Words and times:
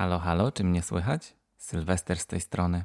Halo, 0.00 0.18
halo, 0.18 0.52
czy 0.52 0.64
mnie 0.64 0.82
słychać? 0.82 1.36
Sylwester 1.56 2.18
z 2.18 2.26
tej 2.26 2.40
strony. 2.40 2.84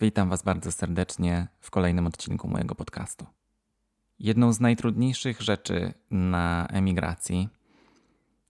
Witam 0.00 0.28
Was 0.28 0.42
bardzo 0.42 0.72
serdecznie 0.72 1.48
w 1.60 1.70
kolejnym 1.70 2.06
odcinku 2.06 2.48
mojego 2.48 2.74
podcastu. 2.74 3.26
Jedną 4.18 4.52
z 4.52 4.60
najtrudniejszych 4.60 5.42
rzeczy 5.42 5.94
na 6.10 6.66
emigracji 6.72 7.48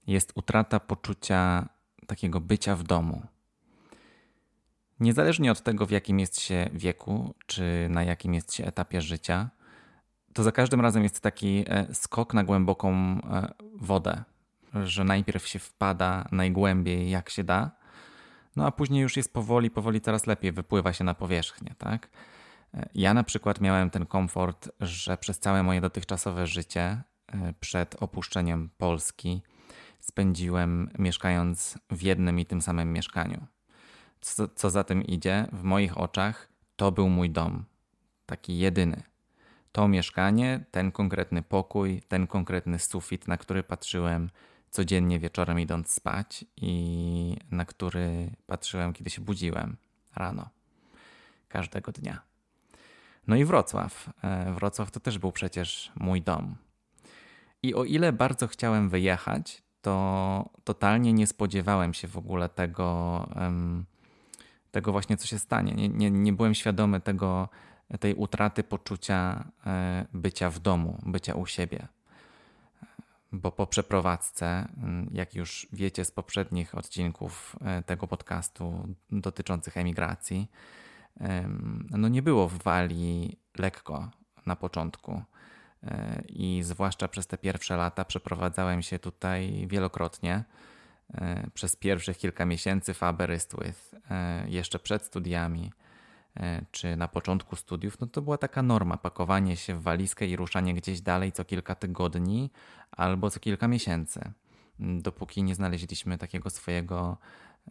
jest 0.06 0.32
utrata 0.34 0.80
poczucia 0.80 1.68
takiego 2.06 2.40
bycia 2.40 2.76
w 2.76 2.82
domu. 2.82 3.22
Niezależnie 5.00 5.52
od 5.52 5.62
tego, 5.62 5.86
w 5.86 5.90
jakim 5.90 6.20
jest 6.20 6.40
się 6.40 6.70
wieku, 6.72 7.34
czy 7.46 7.88
na 7.90 8.02
jakim 8.02 8.34
jest 8.34 8.54
się 8.54 8.64
etapie 8.64 9.00
życia, 9.00 9.50
to 10.32 10.42
za 10.42 10.52
każdym 10.52 10.80
razem 10.80 11.02
jest 11.02 11.20
taki 11.20 11.64
e, 11.66 11.94
skok 11.94 12.34
na 12.34 12.44
głęboką 12.44 12.94
e, 12.94 13.54
wodę, 13.74 14.24
że 14.84 15.04
najpierw 15.04 15.46
się 15.46 15.58
wpada 15.58 16.28
najgłębiej 16.32 17.10
jak 17.10 17.30
się 17.30 17.44
da, 17.44 17.85
no 18.56 18.66
a 18.66 18.70
później 18.70 19.02
już 19.02 19.16
jest 19.16 19.32
powoli, 19.32 19.70
powoli 19.70 20.00
coraz 20.00 20.26
lepiej, 20.26 20.52
wypływa 20.52 20.92
się 20.92 21.04
na 21.04 21.14
powierzchnię, 21.14 21.74
tak? 21.78 22.08
E, 22.74 22.88
ja 22.94 23.14
na 23.14 23.24
przykład 23.24 23.60
miałem 23.60 23.90
ten 23.90 24.06
komfort, 24.06 24.68
że 24.80 25.16
przez 25.16 25.38
całe 25.38 25.62
moje 25.62 25.80
dotychczasowe 25.80 26.46
życie, 26.46 27.02
przed 27.60 28.02
opuszczeniem 28.02 28.70
Polski, 28.78 29.42
spędziłem 30.00 30.90
mieszkając 30.98 31.78
w 31.90 32.02
jednym 32.02 32.38
i 32.38 32.46
tym 32.46 32.62
samym 32.62 32.92
mieszkaniu. 32.92 33.46
Co, 34.20 34.48
co 34.48 34.70
za 34.70 34.84
tym 34.84 35.02
idzie, 35.02 35.46
w 35.52 35.62
moich 35.62 35.98
oczach 35.98 36.48
to 36.76 36.92
był 36.92 37.08
mój 37.08 37.30
dom, 37.30 37.64
taki 38.26 38.58
jedyny 38.58 39.02
to 39.72 39.88
mieszkanie, 39.88 40.64
ten 40.70 40.92
konkretny 40.92 41.42
pokój, 41.42 42.02
ten 42.08 42.26
konkretny 42.26 42.78
sufit, 42.78 43.28
na 43.28 43.36
który 43.36 43.62
patrzyłem 43.62 44.30
codziennie 44.76 45.18
wieczorem 45.18 45.60
idąc 45.60 45.90
spać 45.90 46.44
i 46.56 47.36
na 47.50 47.64
który 47.64 48.30
patrzyłem, 48.46 48.92
kiedy 48.92 49.10
się 49.10 49.20
budziłem 49.20 49.76
rano, 50.16 50.48
każdego 51.48 51.92
dnia. 51.92 52.22
No 53.26 53.36
i 53.36 53.44
Wrocław. 53.44 54.10
E, 54.24 54.52
Wrocław 54.52 54.90
to 54.90 55.00
też 55.00 55.18
był 55.18 55.32
przecież 55.32 55.92
mój 55.94 56.22
dom. 56.22 56.56
I 57.62 57.74
o 57.74 57.84
ile 57.84 58.12
bardzo 58.12 58.46
chciałem 58.48 58.88
wyjechać, 58.88 59.62
to 59.82 60.48
totalnie 60.64 61.12
nie 61.12 61.26
spodziewałem 61.26 61.94
się 61.94 62.08
w 62.08 62.16
ogóle 62.16 62.48
tego, 62.48 63.28
tego 64.70 64.92
właśnie, 64.92 65.16
co 65.16 65.26
się 65.26 65.38
stanie. 65.38 65.72
Nie, 65.72 65.88
nie, 65.88 66.10
nie 66.10 66.32
byłem 66.32 66.54
świadomy 66.54 67.00
tego, 67.00 67.48
tej 68.00 68.14
utraty 68.14 68.64
poczucia 68.64 69.44
e, 69.66 70.06
bycia 70.12 70.50
w 70.50 70.58
domu, 70.58 70.98
bycia 71.06 71.34
u 71.34 71.46
siebie. 71.46 71.88
Bo 73.36 73.52
po 73.52 73.66
przeprowadzce, 73.66 74.68
mm, 74.76 75.10
jak 75.12 75.34
już 75.34 75.66
wiecie 75.72 76.04
z 76.04 76.10
poprzednich 76.10 76.74
odcinków 76.74 77.56
e, 77.60 77.82
tego 77.82 78.06
podcastu 78.06 78.88
dotyczących 79.10 79.76
emigracji, 79.76 80.50
no 81.90 82.08
nie 82.08 82.22
było 82.22 82.48
w 82.48 82.62
Walii 82.62 83.38
lekko 83.58 84.10
na 84.46 84.56
początku. 84.56 85.22
E, 85.82 86.22
I 86.28 86.62
zwłaszcza 86.62 87.08
przez 87.08 87.26
te 87.26 87.38
pierwsze 87.38 87.76
lata 87.76 88.04
przeprowadzałem 88.04 88.82
się 88.82 88.98
tutaj 88.98 89.66
wielokrotnie. 89.70 90.44
Przez 91.54 91.76
pierwszych 91.76 92.18
kilka 92.18 92.44
miesięcy 92.44 92.94
w 92.94 93.02
Aberystwyth, 93.02 93.94
jeszcze 94.46 94.78
przed 94.78 95.02
studiami 95.02 95.70
E, 95.70 95.85
czy 96.70 96.96
na 96.96 97.08
początku 97.08 97.56
studiów, 97.56 98.00
no 98.00 98.06
to 98.06 98.22
była 98.22 98.38
taka 98.38 98.62
norma 98.62 98.96
pakowanie 98.96 99.56
się 99.56 99.74
w 99.74 99.82
walizkę 99.82 100.26
i 100.26 100.36
ruszanie 100.36 100.74
gdzieś 100.74 101.00
dalej 101.00 101.32
co 101.32 101.44
kilka 101.44 101.74
tygodni 101.74 102.50
albo 102.90 103.30
co 103.30 103.40
kilka 103.40 103.68
miesięcy, 103.68 104.32
dopóki 104.78 105.42
nie 105.42 105.54
znaleźliśmy 105.54 106.18
takiego 106.18 106.50
swojego 106.50 107.18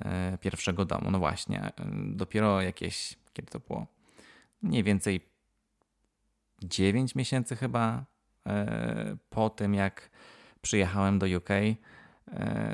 e, 0.02 0.38
pierwszego 0.38 0.86
domu. 0.86 1.12
No 1.12 1.20
właśnie, 1.20 1.62
e, 1.62 1.72
dopiero 2.06 2.62
jakieś, 2.62 3.18
kiedy 3.34 3.52
to 3.52 3.60
było? 3.60 3.88
Mniej 4.62 4.84
więcej 4.84 5.30
9 6.64 7.16
miesięcy 7.16 7.56
chyba 7.56 8.06
po 9.30 9.50
tym, 9.50 9.74
jak 9.74 10.10
przyjechałem 10.62 11.20
do 11.20 11.26
UK, 11.38 11.50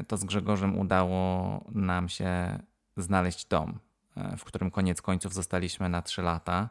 to 0.08 0.18
z 0.18 0.24
Grzegorzem 0.24 0.80
udało 0.80 1.64
nam 1.72 2.10
się 2.10 2.60
znaleźć 2.98 3.46
dom 3.46 3.80
E, 3.80 3.91
w 4.38 4.44
którym 4.44 4.72
koniec 4.72 5.02
końców 5.02 5.34
zostaliśmy 5.34 5.90
na 5.90 6.02
3 6.02 6.22
lata. 6.22 6.70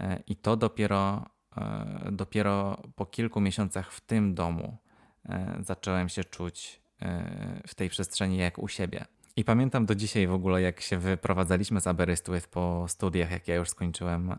E, 0.00 0.22
I 0.26 0.36
to 0.36 0.56
dopiero, 0.56 1.26
e, 1.56 2.08
dopiero 2.12 2.82
po 2.96 3.06
kilku 3.06 3.40
miesiącach 3.40 3.92
w 3.92 4.00
tym 4.00 4.34
domu 4.34 4.76
zacząłem 5.60 6.08
się 6.08 6.24
czuć 6.24 6.80
w 7.66 7.74
tej 7.74 7.90
przestrzeni 7.90 8.36
jak 8.36 8.58
u 8.58 8.68
siebie. 8.68 9.04
I 9.36 9.44
pamiętam 9.44 9.86
do 9.86 9.94
dzisiaj 9.94 10.26
w 10.26 10.32
ogóle, 10.32 10.62
jak 10.62 10.80
się 10.80 10.98
wyprowadzaliśmy 10.98 11.80
z 11.80 11.86
Aberystwyth 11.86 12.48
po 12.48 12.84
studiach, 12.88 13.30
jak 13.30 13.48
ja 13.48 13.54
już 13.54 13.70
skończyłem 13.70 14.36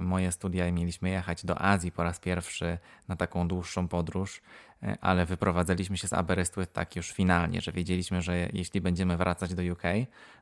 moje 0.00 0.32
studia 0.32 0.68
i 0.68 0.72
mieliśmy 0.72 1.10
jechać 1.10 1.44
do 1.44 1.62
Azji 1.62 1.92
po 1.92 2.02
raz 2.02 2.18
pierwszy 2.20 2.78
na 3.08 3.16
taką 3.16 3.48
dłuższą 3.48 3.88
podróż. 3.88 4.42
E, 4.82 4.98
ale 5.00 5.26
wyprowadzaliśmy 5.26 5.96
się 5.96 6.08
z 6.08 6.12
Aberystwyth 6.12 6.72
tak 6.72 6.96
już 6.96 7.12
finalnie, 7.12 7.60
że 7.60 7.72
wiedzieliśmy, 7.72 8.22
że 8.22 8.48
jeśli 8.52 8.80
będziemy 8.80 9.16
wracać 9.16 9.54
do 9.54 9.62
UK, 9.72 9.82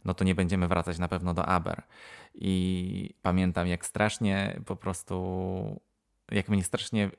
no 0.04 0.14
to 0.14 0.24
nie 0.24 0.34
będziemy 0.34 0.68
wracać 0.68 0.98
na 0.98 1.08
pewno 1.08 1.34
do 1.34 1.46
Aber. 1.46 1.82
I 2.34 3.14
pamiętam, 3.22 3.66
jak 3.66 3.86
strasznie 3.86 4.60
po 4.66 4.76
prostu 4.76 5.80
jak 6.32 6.48
mnie 6.48 6.64
strasznie 6.64 7.04
e, 7.04 7.10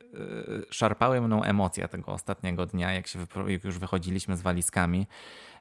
szarpały 0.69 1.21
mną 1.21 1.43
emocje 1.43 1.87
tego 1.87 2.11
ostatniego 2.11 2.65
dnia, 2.65 2.93
jak 2.93 3.07
się 3.07 3.19
jak 3.47 3.63
już 3.63 3.79
wychodziliśmy 3.79 4.37
z 4.37 4.41
walizkami. 4.41 5.07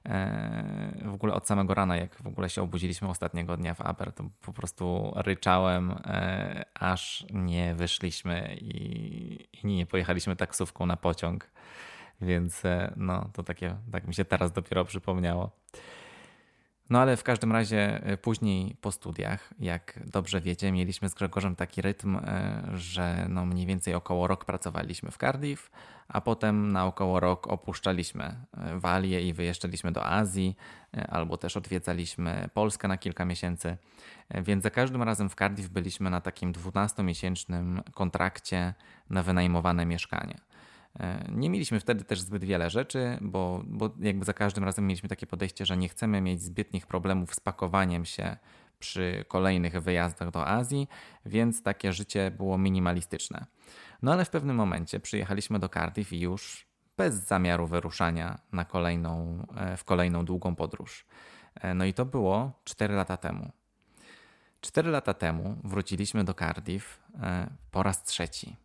E, 0.06 1.02
w 1.04 1.14
ogóle 1.14 1.34
od 1.34 1.46
samego 1.46 1.74
rana, 1.74 1.96
jak 1.96 2.22
w 2.22 2.26
ogóle 2.26 2.50
się 2.50 2.62
obudziliśmy 2.62 3.08
ostatniego 3.08 3.56
dnia 3.56 3.74
w 3.74 3.80
Aber, 3.80 4.12
to 4.12 4.24
po 4.40 4.52
prostu 4.52 5.12
ryczałem, 5.16 5.90
e, 5.90 6.64
aż 6.74 7.26
nie 7.32 7.74
wyszliśmy 7.74 8.56
i, 8.60 9.48
i 9.62 9.66
nie 9.66 9.86
pojechaliśmy 9.86 10.36
taksówką 10.36 10.86
na 10.86 10.96
pociąg. 10.96 11.50
Więc 12.20 12.62
no, 12.96 13.30
to 13.32 13.42
takie, 13.42 13.76
tak 13.92 14.06
mi 14.06 14.14
się 14.14 14.24
teraz 14.24 14.52
dopiero 14.52 14.84
przypomniało. 14.84 15.63
No 16.90 17.00
ale 17.00 17.16
w 17.16 17.22
każdym 17.22 17.52
razie 17.52 18.04
e, 18.04 18.16
później 18.16 18.76
po 18.80 18.92
studiach, 18.92 19.50
jak 19.58 20.00
dobrze 20.06 20.40
wiecie, 20.40 20.72
mieliśmy 20.72 21.08
z 21.08 21.14
Grzegorzem 21.14 21.56
taki 21.56 21.82
rytm, 21.82 22.16
e, 22.16 22.62
że 22.74 23.26
no 23.28 23.46
mniej 23.46 23.66
więcej 23.66 23.94
około 23.94 24.26
rok 24.26 24.44
pracowaliśmy 24.44 25.10
w 25.10 25.16
Cardiff, 25.16 25.70
a 26.08 26.20
potem 26.20 26.72
na 26.72 26.86
około 26.86 27.20
rok 27.20 27.46
opuszczaliśmy 27.46 28.24
e, 28.24 28.78
Walię 28.78 29.28
i 29.28 29.32
wyjeżdżaliśmy 29.32 29.92
do 29.92 30.06
Azji, 30.06 30.56
albo 31.08 31.36
też 31.36 31.56
odwiedzaliśmy 31.56 32.48
Polskę 32.54 32.88
na 32.88 32.98
kilka 32.98 33.24
miesięcy. 33.24 33.76
Więc 34.30 34.62
za 34.62 34.70
każdym 34.70 35.02
razem 35.02 35.28
w 35.28 35.34
Cardiff 35.34 35.68
byliśmy 35.68 36.10
na 36.10 36.20
takim 36.20 36.52
12-miesięcznym 36.52 37.82
kontrakcie 37.94 38.74
na 39.10 39.22
wynajmowane 39.22 39.86
mieszkanie. 39.86 40.38
E, 41.00 41.24
nie 41.32 41.50
mieliśmy 41.50 41.80
wtedy 41.80 42.04
też 42.04 42.20
zbyt 42.20 42.44
wiele 42.44 42.70
rzeczy, 42.70 43.18
bo, 43.20 43.62
bo 43.66 43.90
jakby 44.00 44.24
za 44.24 44.32
każdym 44.32 44.64
razem 44.64 44.86
mieliśmy 44.86 45.08
takie 45.08 45.26
podejście, 45.26 45.66
że 45.66 45.76
nie 45.76 45.88
chcemy 45.88 46.20
mieć 46.20 46.42
zbytnich 46.42 46.86
problemów 46.86 47.34
z 47.34 47.40
pakowaniem 47.40 48.04
się 48.04 48.36
przy 48.78 49.24
kolejnych 49.28 49.82
wyjazdach 49.82 50.30
do 50.30 50.46
Azji, 50.48 50.88
więc 51.26 51.62
takie 51.62 51.92
życie 51.92 52.30
było 52.30 52.58
minimalistyczne. 52.58 53.46
No 54.02 54.12
ale 54.12 54.24
w 54.24 54.30
pewnym 54.30 54.56
momencie 54.56 55.00
przyjechaliśmy 55.00 55.58
do 55.58 55.68
Cardiff 55.68 56.12
i 56.12 56.20
już 56.20 56.66
bez 56.96 57.14
zamiaru 57.14 57.66
wyruszania 57.66 58.38
na 58.52 58.64
kolejną, 58.64 59.46
e, 59.56 59.76
w 59.76 59.84
kolejną 59.84 60.24
długą 60.24 60.54
podróż. 60.54 61.06
E, 61.54 61.74
no 61.74 61.84
i 61.84 61.94
to 61.94 62.04
było 62.04 62.52
4 62.64 62.94
lata 62.94 63.16
temu. 63.16 63.52
4 64.60 64.90
lata 64.90 65.14
temu 65.14 65.56
wróciliśmy 65.64 66.24
do 66.24 66.34
Cardiff 66.34 67.00
po 67.70 67.82
raz 67.82 68.04
trzeci. 68.04 68.56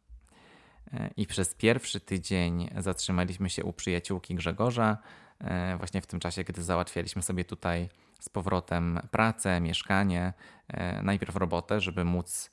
I 1.17 1.27
przez 1.27 1.53
pierwszy 1.53 1.99
tydzień 1.99 2.69
zatrzymaliśmy 2.77 3.49
się 3.49 3.63
u 3.63 3.73
przyjaciółki 3.73 4.35
Grzegorza, 4.35 4.97
e, 5.39 5.77
właśnie 5.77 6.01
w 6.01 6.07
tym 6.07 6.19
czasie, 6.19 6.43
kiedy 6.43 6.63
załatwialiśmy 6.63 7.21
sobie 7.21 7.45
tutaj 7.45 7.89
z 8.19 8.29
powrotem 8.29 8.99
pracę, 9.11 9.61
mieszkanie, 9.61 10.33
e, 10.67 11.03
najpierw 11.03 11.35
robotę, 11.35 11.81
żeby 11.81 12.03
móc, 12.03 12.51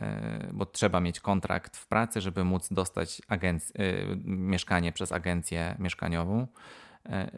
e, 0.00 0.48
bo 0.52 0.66
trzeba 0.66 1.00
mieć 1.00 1.20
kontrakt 1.20 1.76
w 1.76 1.86
pracy, 1.86 2.20
żeby 2.20 2.44
móc 2.44 2.68
dostać 2.72 3.22
agenc- 3.28 3.72
mieszkanie 4.24 4.92
przez 4.92 5.12
agencję 5.12 5.76
mieszkaniową. 5.78 6.46
E, 7.06 7.30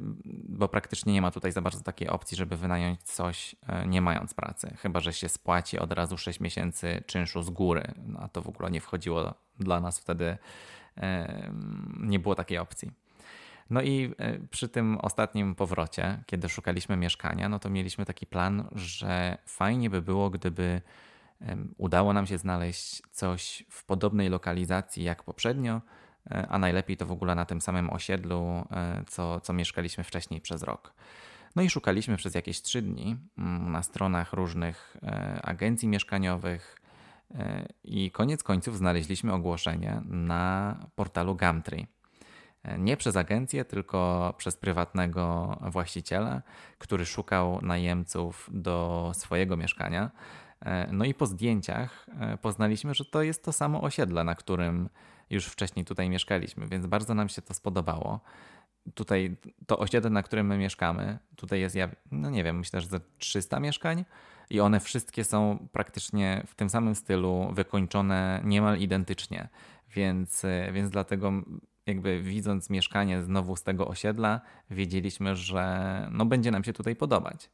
bo 0.48 0.68
praktycznie 0.68 1.12
nie 1.12 1.22
ma 1.22 1.30
tutaj 1.30 1.52
za 1.52 1.62
bardzo 1.62 1.80
takiej 1.80 2.08
opcji, 2.08 2.36
żeby 2.36 2.56
wynająć 2.56 3.02
coś 3.02 3.56
e, 3.66 3.86
nie 3.86 4.00
mając 4.00 4.34
pracy. 4.34 4.76
Chyba, 4.78 5.00
że 5.00 5.12
się 5.12 5.28
spłaci 5.28 5.78
od 5.78 5.92
razu 5.92 6.18
6 6.18 6.40
miesięcy 6.40 7.02
czynszu 7.06 7.42
z 7.42 7.50
góry. 7.50 7.94
No, 8.06 8.20
a 8.20 8.28
to 8.28 8.42
w 8.42 8.48
ogóle 8.48 8.70
nie 8.70 8.80
wchodziło 8.80 9.34
dla 9.58 9.80
nas 9.80 9.98
wtedy, 9.98 10.38
e, 10.96 11.52
nie 12.00 12.18
było 12.18 12.34
takiej 12.34 12.58
opcji. 12.58 12.90
No 13.70 13.82
i 13.82 14.14
przy 14.50 14.68
tym 14.68 14.98
ostatnim 14.98 15.54
powrocie, 15.54 16.22
kiedy 16.26 16.48
szukaliśmy 16.48 16.96
mieszkania, 16.96 17.48
no 17.48 17.58
to 17.58 17.70
mieliśmy 17.70 18.04
taki 18.04 18.26
plan, 18.26 18.68
że 18.72 19.38
fajnie 19.46 19.90
by 19.90 20.02
było, 20.02 20.30
gdyby 20.30 20.80
udało 21.78 22.12
nam 22.12 22.26
się 22.26 22.38
znaleźć 22.38 23.02
coś 23.10 23.64
w 23.68 23.84
podobnej 23.84 24.28
lokalizacji 24.28 25.04
jak 25.04 25.22
poprzednio, 25.22 25.80
a 26.48 26.58
najlepiej 26.58 26.96
to 26.96 27.06
w 27.06 27.12
ogóle 27.12 27.34
na 27.34 27.44
tym 27.44 27.60
samym 27.60 27.90
osiedlu, 27.90 28.64
e, 28.70 29.04
co, 29.06 29.40
co 29.40 29.52
mieszkaliśmy 29.52 30.04
wcześniej 30.04 30.40
przez 30.40 30.62
rok. 30.62 30.92
No 31.56 31.62
i 31.62 31.70
szukaliśmy 31.70 32.16
przez 32.16 32.34
jakieś 32.34 32.62
trzy 32.62 32.82
dni 32.82 33.16
mm, 33.38 33.72
na 33.72 33.82
stronach 33.82 34.32
różnych 34.32 34.96
e, 35.02 35.40
agencji 35.42 35.88
mieszkaniowych 35.88 36.76
e, 37.34 37.66
i 37.84 38.10
koniec 38.10 38.42
końców 38.42 38.76
znaleźliśmy 38.76 39.32
ogłoszenie 39.32 40.02
na 40.04 40.76
portalu 40.94 41.36
Gumtree. 41.36 41.86
E, 42.62 42.78
nie 42.78 42.96
przez 42.96 43.16
agencję, 43.16 43.64
tylko 43.64 44.34
przez 44.36 44.56
prywatnego 44.56 45.56
właściciela, 45.62 46.42
który 46.78 47.06
szukał 47.06 47.58
najemców 47.62 48.50
do 48.52 49.10
swojego 49.14 49.56
mieszkania. 49.56 50.10
No 50.92 51.04
i 51.04 51.14
po 51.14 51.26
zdjęciach 51.26 52.06
poznaliśmy, 52.42 52.94
że 52.94 53.04
to 53.04 53.22
jest 53.22 53.44
to 53.44 53.52
samo 53.52 53.80
osiedle, 53.82 54.24
na 54.24 54.34
którym 54.34 54.88
już 55.30 55.46
wcześniej 55.46 55.84
tutaj 55.84 56.10
mieszkaliśmy, 56.10 56.66
więc 56.66 56.86
bardzo 56.86 57.14
nam 57.14 57.28
się 57.28 57.42
to 57.42 57.54
spodobało 57.54 58.20
tutaj 58.94 59.36
to 59.66 59.78
osiedle, 59.78 60.10
na 60.10 60.22
którym 60.22 60.46
my 60.46 60.58
mieszkamy, 60.58 61.18
tutaj 61.36 61.60
jest, 61.60 61.76
ja, 61.76 61.88
no 62.10 62.30
nie 62.30 62.44
wiem, 62.44 62.58
myślę, 62.58 62.80
że 62.80 62.86
ze 62.86 63.00
300 63.18 63.60
mieszkań 63.60 64.04
i 64.50 64.60
one 64.60 64.80
wszystkie 64.80 65.24
są 65.24 65.68
praktycznie 65.72 66.42
w 66.46 66.54
tym 66.54 66.70
samym 66.70 66.94
stylu, 66.94 67.50
wykończone 67.52 68.40
niemal 68.44 68.78
identycznie. 68.78 69.48
Więc, 69.88 70.42
więc 70.72 70.90
dlatego 70.90 71.32
jakby 71.86 72.22
widząc 72.22 72.70
mieszkanie 72.70 73.22
znowu 73.22 73.56
z 73.56 73.62
tego 73.62 73.88
osiedla, 73.88 74.40
wiedzieliśmy, 74.70 75.36
że 75.36 76.08
no 76.12 76.26
będzie 76.26 76.50
nam 76.50 76.64
się 76.64 76.72
tutaj 76.72 76.96
podobać. 76.96 77.50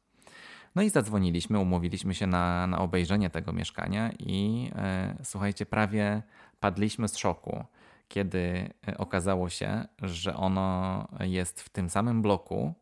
No 0.76 0.82
i 0.82 0.90
zadzwoniliśmy, 0.90 1.58
umówiliśmy 1.58 2.14
się 2.14 2.26
na, 2.26 2.66
na 2.66 2.78
obejrzenie 2.78 3.30
tego 3.30 3.52
mieszkania 3.52 4.12
i 4.18 4.70
e, 4.74 5.16
słuchajcie, 5.22 5.66
prawie 5.66 6.22
padliśmy 6.60 7.08
z 7.08 7.16
szoku 7.16 7.64
kiedy 8.08 8.70
e, 8.88 8.98
okazało 8.98 9.48
się, 9.48 9.84
że 10.02 10.36
ono 10.36 11.08
jest 11.20 11.62
w 11.62 11.68
tym 11.68 11.90
samym 11.90 12.22
bloku, 12.22 12.74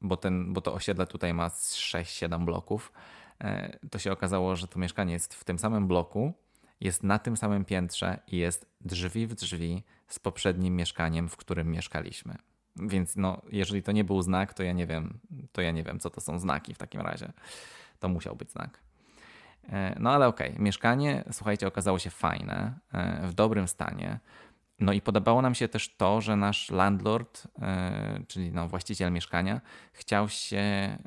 bo, 0.00 0.16
ten, 0.16 0.52
bo 0.52 0.60
to 0.60 0.74
osiedle 0.74 1.06
tutaj 1.06 1.34
ma 1.34 1.48
6-7 1.48 2.44
bloków, 2.44 2.92
e, 3.40 3.78
to 3.90 3.98
się 3.98 4.12
okazało, 4.12 4.56
że 4.56 4.68
to 4.68 4.78
mieszkanie 4.78 5.12
jest 5.12 5.34
w 5.34 5.44
tym 5.44 5.58
samym 5.58 5.88
bloku, 5.88 6.32
jest 6.80 7.02
na 7.02 7.18
tym 7.18 7.36
samym 7.36 7.64
piętrze 7.64 8.18
i 8.26 8.36
jest 8.36 8.66
drzwi 8.80 9.26
w 9.26 9.34
drzwi 9.34 9.82
z 10.08 10.18
poprzednim 10.18 10.76
mieszkaniem, 10.76 11.28
w 11.28 11.36
którym 11.36 11.70
mieszkaliśmy. 11.70 12.36
Więc 12.76 13.16
no, 13.16 13.42
jeżeli 13.52 13.82
to 13.82 13.92
nie 13.92 14.04
był 14.04 14.22
znak, 14.22 14.54
to 14.54 14.62
ja 14.62 14.72
nie 14.72 14.86
wiem, 14.86 15.18
to 15.52 15.62
ja 15.62 15.70
nie 15.70 15.82
wiem, 15.82 16.00
co 16.00 16.10
to 16.10 16.20
są 16.20 16.38
znaki 16.38 16.74
w 16.74 16.78
takim 16.78 17.00
razie. 17.00 17.32
To 17.98 18.08
musiał 18.08 18.36
być 18.36 18.52
znak. 18.52 18.80
E, 19.68 19.96
no 20.00 20.10
ale 20.10 20.28
okej, 20.28 20.50
okay. 20.50 20.62
mieszkanie, 20.62 21.24
słuchajcie, 21.32 21.66
okazało 21.66 21.98
się 21.98 22.10
fajne, 22.10 22.74
w 23.22 23.34
dobrym 23.34 23.68
stanie. 23.68 24.20
No 24.80 24.92
i 24.92 25.00
podobało 25.00 25.42
nam 25.42 25.54
się 25.54 25.68
też 25.68 25.96
to, 25.96 26.20
że 26.20 26.36
nasz 26.36 26.70
landlord, 26.70 27.46
e, 27.62 28.20
czyli 28.28 28.52
no 28.52 28.68
właściciel 28.68 29.12
mieszkania, 29.12 29.60
chciał 29.92 30.28
się 30.28 30.58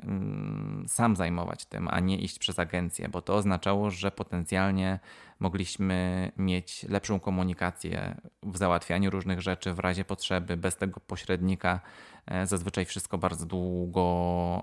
mm, 0.02 0.84
sam 0.88 1.16
zajmować 1.16 1.64
tym, 1.64 1.88
a 1.90 2.00
nie 2.00 2.18
iść 2.18 2.38
przez 2.38 2.58
agencję, 2.58 3.08
bo 3.08 3.22
to 3.22 3.34
oznaczało, 3.34 3.90
że 3.90 4.10
potencjalnie 4.10 4.98
mogliśmy 5.44 6.32
mieć 6.36 6.82
lepszą 6.88 7.20
komunikację 7.20 8.20
w 8.42 8.56
załatwianiu 8.56 9.10
różnych 9.10 9.40
rzeczy 9.40 9.72
w 9.72 9.78
razie 9.78 10.04
potrzeby, 10.04 10.56
bez 10.56 10.76
tego 10.76 11.00
pośrednika. 11.00 11.80
E, 12.26 12.46
zazwyczaj 12.46 12.84
wszystko 12.84 13.18
bardzo 13.18 13.46
długo, 13.46 14.06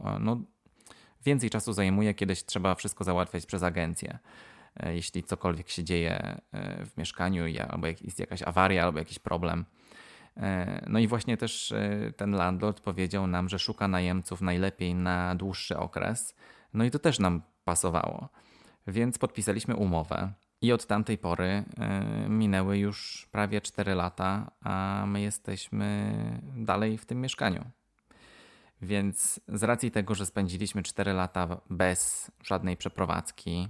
e, 0.05 0.19
no 0.19 0.41
więcej 1.25 1.49
czasu 1.49 1.73
zajmuje, 1.73 2.13
kiedyś 2.13 2.45
trzeba 2.45 2.75
wszystko 2.75 3.03
załatwiać 3.03 3.45
przez 3.45 3.63
agencję. 3.63 4.19
E, 4.79 4.95
jeśli 4.95 5.23
cokolwiek 5.23 5.69
się 5.69 5.83
dzieje 5.83 6.41
w 6.85 6.97
mieszkaniu, 6.97 7.43
albo 7.69 7.87
jest 7.87 8.19
jakaś 8.19 8.41
awaria, 8.41 8.83
albo 8.83 8.99
jakiś 8.99 9.19
problem. 9.19 9.65
No 10.87 10.99
i 10.99 11.07
właśnie 11.07 11.37
też 11.37 11.73
ten 12.17 12.31
landlord 12.31 12.81
powiedział 12.81 13.27
nam, 13.27 13.49
że 13.49 13.59
szuka 13.59 13.87
najemców 13.87 14.41
najlepiej 14.41 14.95
na 14.95 15.35
dłuższy 15.35 15.77
okres. 15.77 16.35
No 16.73 16.83
i 16.83 16.91
to 16.91 16.99
też 16.99 17.19
nam 17.19 17.41
pasowało. 17.65 18.29
Więc 18.87 19.17
podpisaliśmy 19.17 19.75
umowę. 19.75 20.33
I 20.61 20.71
od 20.71 20.85
tamtej 20.85 21.17
pory 21.17 21.63
minęły 22.29 22.77
już 22.77 23.27
prawie 23.31 23.61
4 23.61 23.95
lata, 23.95 24.51
a 24.61 25.03
my 25.07 25.21
jesteśmy 25.21 26.13
dalej 26.57 26.97
w 26.97 27.05
tym 27.05 27.21
mieszkaniu. 27.21 27.65
Więc 28.81 29.39
z 29.47 29.63
racji 29.63 29.91
tego, 29.91 30.15
że 30.15 30.25
spędziliśmy 30.25 30.83
4 30.83 31.13
lata 31.13 31.57
bez 31.69 32.31
żadnej 32.43 32.77
przeprowadzki, 32.77 33.69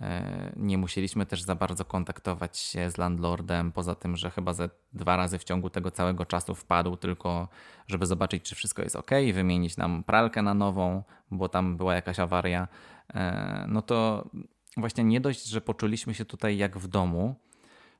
E, 0.00 0.52
nie 0.56 0.78
musieliśmy 0.78 1.26
też 1.26 1.42
za 1.42 1.54
bardzo 1.54 1.84
kontaktować 1.84 2.58
się 2.58 2.90
z 2.90 2.98
landlordem, 2.98 3.72
poza 3.72 3.94
tym, 3.94 4.16
że 4.16 4.30
chyba 4.30 4.52
ze 4.52 4.70
dwa 4.92 5.16
razy 5.16 5.38
w 5.38 5.44
ciągu 5.44 5.70
tego 5.70 5.90
całego 5.90 6.26
czasu 6.26 6.54
wpadł 6.54 6.96
tylko, 6.96 7.48
żeby 7.86 8.06
zobaczyć, 8.06 8.42
czy 8.42 8.54
wszystko 8.54 8.82
jest 8.82 8.96
ok, 8.96 9.10
wymienić 9.32 9.76
nam 9.76 10.04
pralkę 10.04 10.42
na 10.42 10.54
nową, 10.54 11.02
bo 11.30 11.48
tam 11.48 11.76
była 11.76 11.94
jakaś 11.94 12.18
awaria. 12.18 12.68
E, 13.14 13.64
no 13.68 13.82
to 13.82 14.30
właśnie 14.76 15.04
nie 15.04 15.20
dość, 15.20 15.44
że 15.44 15.60
poczuliśmy 15.60 16.14
się 16.14 16.24
tutaj 16.24 16.56
jak 16.56 16.78
w 16.78 16.88
domu, 16.88 17.34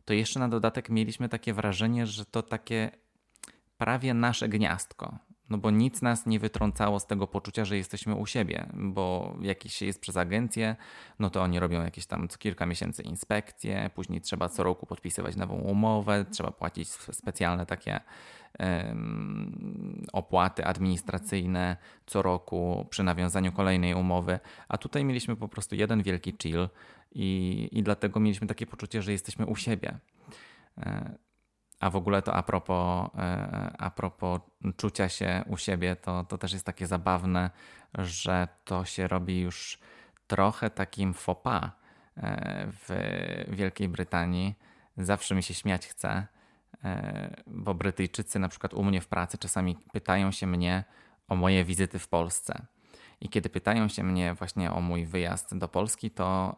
to 0.04 0.14
jeszcze 0.14 0.40
na 0.40 0.48
dodatek 0.48 0.88
mieliśmy 0.88 1.28
takie 1.28 1.54
wrażenie, 1.54 2.06
że 2.06 2.24
to 2.24 2.42
takie 2.42 2.90
prawie 3.78 4.14
nasze 4.14 4.48
gniazdko. 4.48 5.18
No 5.52 5.58
bo 5.58 5.70
nic 5.70 6.02
nas 6.02 6.26
nie 6.26 6.38
wytrącało 6.38 7.00
z 7.00 7.06
tego 7.06 7.26
poczucia, 7.26 7.64
że 7.64 7.76
jesteśmy 7.76 8.14
u 8.14 8.26
siebie, 8.26 8.66
bo 8.74 9.36
jakiś 9.40 9.74
się 9.74 9.86
jest 9.86 10.00
przez 10.00 10.16
agencję, 10.16 10.76
no 11.18 11.30
to 11.30 11.42
oni 11.42 11.58
robią 11.60 11.82
jakieś 11.82 12.06
tam 12.06 12.28
co 12.28 12.38
kilka 12.38 12.66
miesięcy 12.66 13.02
inspekcje, 13.02 13.90
później 13.94 14.20
trzeba 14.20 14.48
co 14.48 14.62
roku 14.62 14.86
podpisywać 14.86 15.36
nową 15.36 15.54
umowę, 15.54 16.24
trzeba 16.30 16.50
płacić 16.50 16.88
specjalne 16.88 17.66
takie 17.66 18.00
um, 18.58 20.06
opłaty 20.12 20.64
administracyjne 20.64 21.76
co 22.06 22.22
roku 22.22 22.86
przy 22.90 23.02
nawiązaniu 23.02 23.52
kolejnej 23.52 23.94
umowy, 23.94 24.40
a 24.68 24.78
tutaj 24.78 25.04
mieliśmy 25.04 25.36
po 25.36 25.48
prostu 25.48 25.74
jeden 25.74 26.02
wielki 26.02 26.34
chill 26.42 26.68
i, 27.14 27.68
i 27.72 27.82
dlatego 27.82 28.20
mieliśmy 28.20 28.46
takie 28.46 28.66
poczucie, 28.66 29.02
że 29.02 29.12
jesteśmy 29.12 29.46
u 29.46 29.56
siebie. 29.56 29.98
E, 31.82 31.84
a 31.84 31.90
w 31.90 31.96
ogóle 31.96 32.22
to 32.22 32.34
a 32.34 32.42
propos, 32.42 33.10
e, 33.18 33.76
a 33.78 33.90
propos 33.90 34.40
czucia 34.76 35.08
się 35.08 35.44
u 35.46 35.56
siebie, 35.56 35.96
to, 35.96 36.24
to 36.24 36.38
też 36.38 36.52
jest 36.52 36.66
takie 36.66 36.86
zabawne, 36.86 37.50
że 37.98 38.48
to 38.64 38.84
się 38.84 39.08
robi 39.08 39.40
już 39.40 39.78
trochę 40.26 40.70
takim 40.70 41.14
pas 41.42 41.64
e, 42.16 42.66
w 42.66 42.88
Wielkiej 43.48 43.88
Brytanii. 43.88 44.54
Zawsze 44.96 45.34
mi 45.34 45.42
się 45.42 45.54
śmiać 45.54 45.86
chce, 45.86 46.26
e, 46.84 47.42
bo 47.46 47.74
Brytyjczycy 47.74 48.38
na 48.38 48.48
przykład 48.48 48.74
u 48.74 48.84
mnie 48.84 49.00
w 49.00 49.08
pracy 49.08 49.38
czasami 49.38 49.76
pytają 49.92 50.30
się 50.30 50.46
mnie 50.46 50.84
o 51.28 51.36
moje 51.36 51.64
wizyty 51.64 51.98
w 51.98 52.08
Polsce. 52.08 52.66
I 53.20 53.28
kiedy 53.28 53.48
pytają 53.48 53.88
się 53.88 54.02
mnie 54.02 54.34
właśnie 54.34 54.72
o 54.72 54.80
mój 54.80 55.06
wyjazd 55.06 55.58
do 55.58 55.68
Polski, 55.68 56.10
to, 56.10 56.56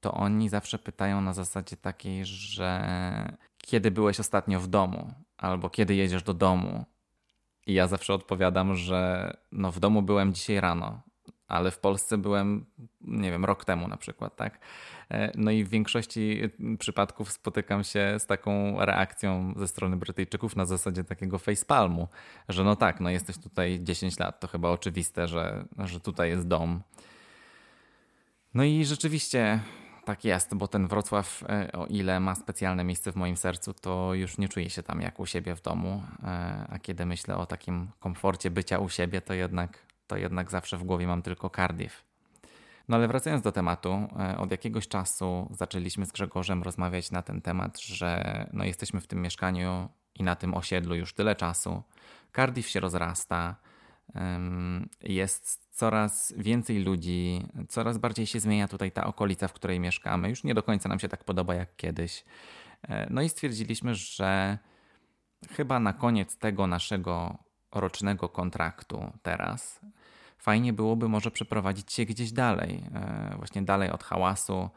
to 0.00 0.12
oni 0.12 0.48
zawsze 0.48 0.78
pytają 0.78 1.20
na 1.20 1.32
zasadzie 1.32 1.76
takiej, 1.76 2.24
że 2.24 3.38
kiedy 3.68 3.90
byłeś 3.90 4.20
ostatnio 4.20 4.60
w 4.60 4.66
domu, 4.66 5.12
albo 5.36 5.70
kiedy 5.70 5.94
jedziesz 5.94 6.22
do 6.22 6.34
domu. 6.34 6.84
I 7.66 7.74
ja 7.74 7.86
zawsze 7.86 8.14
odpowiadam, 8.14 8.74
że 8.74 9.30
no 9.52 9.72
w 9.72 9.80
domu 9.80 10.02
byłem 10.02 10.34
dzisiaj 10.34 10.60
rano, 10.60 11.02
ale 11.48 11.70
w 11.70 11.78
Polsce 11.78 12.18
byłem, 12.18 12.66
nie 13.00 13.30
wiem, 13.30 13.44
rok 13.44 13.64
temu 13.64 13.88
na 13.88 13.96
przykład, 13.96 14.36
tak? 14.36 14.58
E, 15.10 15.32
no 15.34 15.50
i 15.50 15.64
w 15.64 15.68
większości 15.68 16.40
przypadków 16.78 17.32
spotykam 17.32 17.84
się 17.84 18.14
z 18.18 18.26
taką 18.26 18.84
reakcją 18.84 19.54
ze 19.56 19.68
strony 19.68 19.96
Brytyjczyków 19.96 20.56
na 20.56 20.66
zasadzie 20.66 21.04
takiego 21.04 21.38
facepalmu, 21.38 22.08
że 22.48 22.64
no 22.64 22.76
tak, 22.76 23.00
no 23.00 23.10
jesteś 23.10 23.38
tutaj 23.38 23.80
10 23.82 24.18
lat, 24.18 24.40
to 24.40 24.48
chyba 24.48 24.70
oczywiste, 24.70 25.28
że, 25.28 25.64
że 25.78 26.00
tutaj 26.00 26.30
jest 26.30 26.46
dom. 26.46 26.82
No 28.54 28.64
i 28.64 28.84
rzeczywiście 28.84 29.60
tak 30.08 30.24
jest, 30.24 30.54
bo 30.54 30.68
ten 30.68 30.88
Wrocław, 30.88 31.44
e, 31.48 31.72
o 31.72 31.86
ile 31.86 32.20
ma 32.20 32.34
specjalne 32.34 32.84
miejsce 32.84 33.12
w 33.12 33.16
moim 33.16 33.36
sercu, 33.36 33.74
to 33.74 34.14
już 34.14 34.38
nie 34.38 34.48
czuję 34.48 34.70
się 34.70 34.82
tam 34.82 35.00
jak 35.00 35.20
u 35.20 35.26
siebie 35.26 35.54
w 35.54 35.62
domu. 35.62 36.02
E, 36.22 36.26
a 36.70 36.78
kiedy 36.78 37.06
myślę 37.06 37.36
o 37.36 37.46
takim 37.46 37.88
komforcie 38.00 38.50
bycia 38.50 38.78
u 38.78 38.88
siebie, 38.88 39.20
to 39.20 39.34
jednak, 39.34 39.78
to 40.06 40.16
jednak 40.16 40.50
zawsze 40.50 40.78
w 40.78 40.84
głowie 40.84 41.06
mam 41.06 41.22
tylko 41.22 41.50
Cardiff. 41.50 42.04
No 42.88 42.96
ale 42.96 43.08
wracając 43.08 43.42
do 43.42 43.52
tematu, 43.52 44.08
e, 44.18 44.38
od 44.38 44.50
jakiegoś 44.50 44.88
czasu 44.88 45.48
zaczęliśmy 45.50 46.06
z 46.06 46.12
Grzegorzem 46.12 46.62
rozmawiać 46.62 47.10
na 47.10 47.22
ten 47.22 47.40
temat, 47.40 47.80
że 47.80 48.46
no 48.52 48.64
jesteśmy 48.64 49.00
w 49.00 49.06
tym 49.06 49.22
mieszkaniu 49.22 49.88
i 50.14 50.22
na 50.22 50.36
tym 50.36 50.54
osiedlu 50.54 50.94
już 50.94 51.14
tyle 51.14 51.36
czasu. 51.36 51.82
Cardiff 52.36 52.68
się 52.68 52.80
rozrasta, 52.80 53.56
jest 55.00 55.68
coraz 55.70 56.34
więcej 56.36 56.84
ludzi, 56.84 57.46
coraz 57.68 57.98
bardziej 57.98 58.26
się 58.26 58.40
zmienia 58.40 58.68
tutaj 58.68 58.92
ta 58.92 59.04
okolica, 59.04 59.48
w 59.48 59.52
której 59.52 59.80
mieszkamy. 59.80 60.28
Już 60.28 60.44
nie 60.44 60.54
do 60.54 60.62
końca 60.62 60.88
nam 60.88 60.98
się 60.98 61.08
tak 61.08 61.24
podoba 61.24 61.54
jak 61.54 61.76
kiedyś. 61.76 62.24
E, 62.82 63.06
no 63.10 63.22
i 63.22 63.28
stwierdziliśmy, 63.28 63.94
że 63.94 64.58
chyba 65.50 65.80
na 65.80 65.92
koniec 65.92 66.38
tego 66.38 66.66
naszego 66.66 67.38
rocznego 67.72 68.28
kontraktu 68.28 69.12
teraz 69.22 69.80
fajnie 70.38 70.72
byłoby 70.72 71.08
może 71.08 71.30
przeprowadzić 71.30 71.92
się 71.92 72.04
gdzieś 72.04 72.32
dalej, 72.32 72.84
e, 72.94 73.34
właśnie 73.36 73.62
dalej 73.62 73.90
od 73.90 74.04
hałasu, 74.04 74.70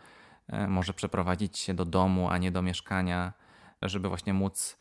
e, 0.48 0.68
może 0.68 0.94
przeprowadzić 0.94 1.58
się 1.58 1.74
do 1.74 1.86
domu, 1.86 2.30
a 2.30 2.38
nie 2.38 2.52
do 2.52 2.62
mieszkania, 2.62 3.34
żeby 3.82 4.08
właśnie 4.08 4.34
móc 4.34 4.78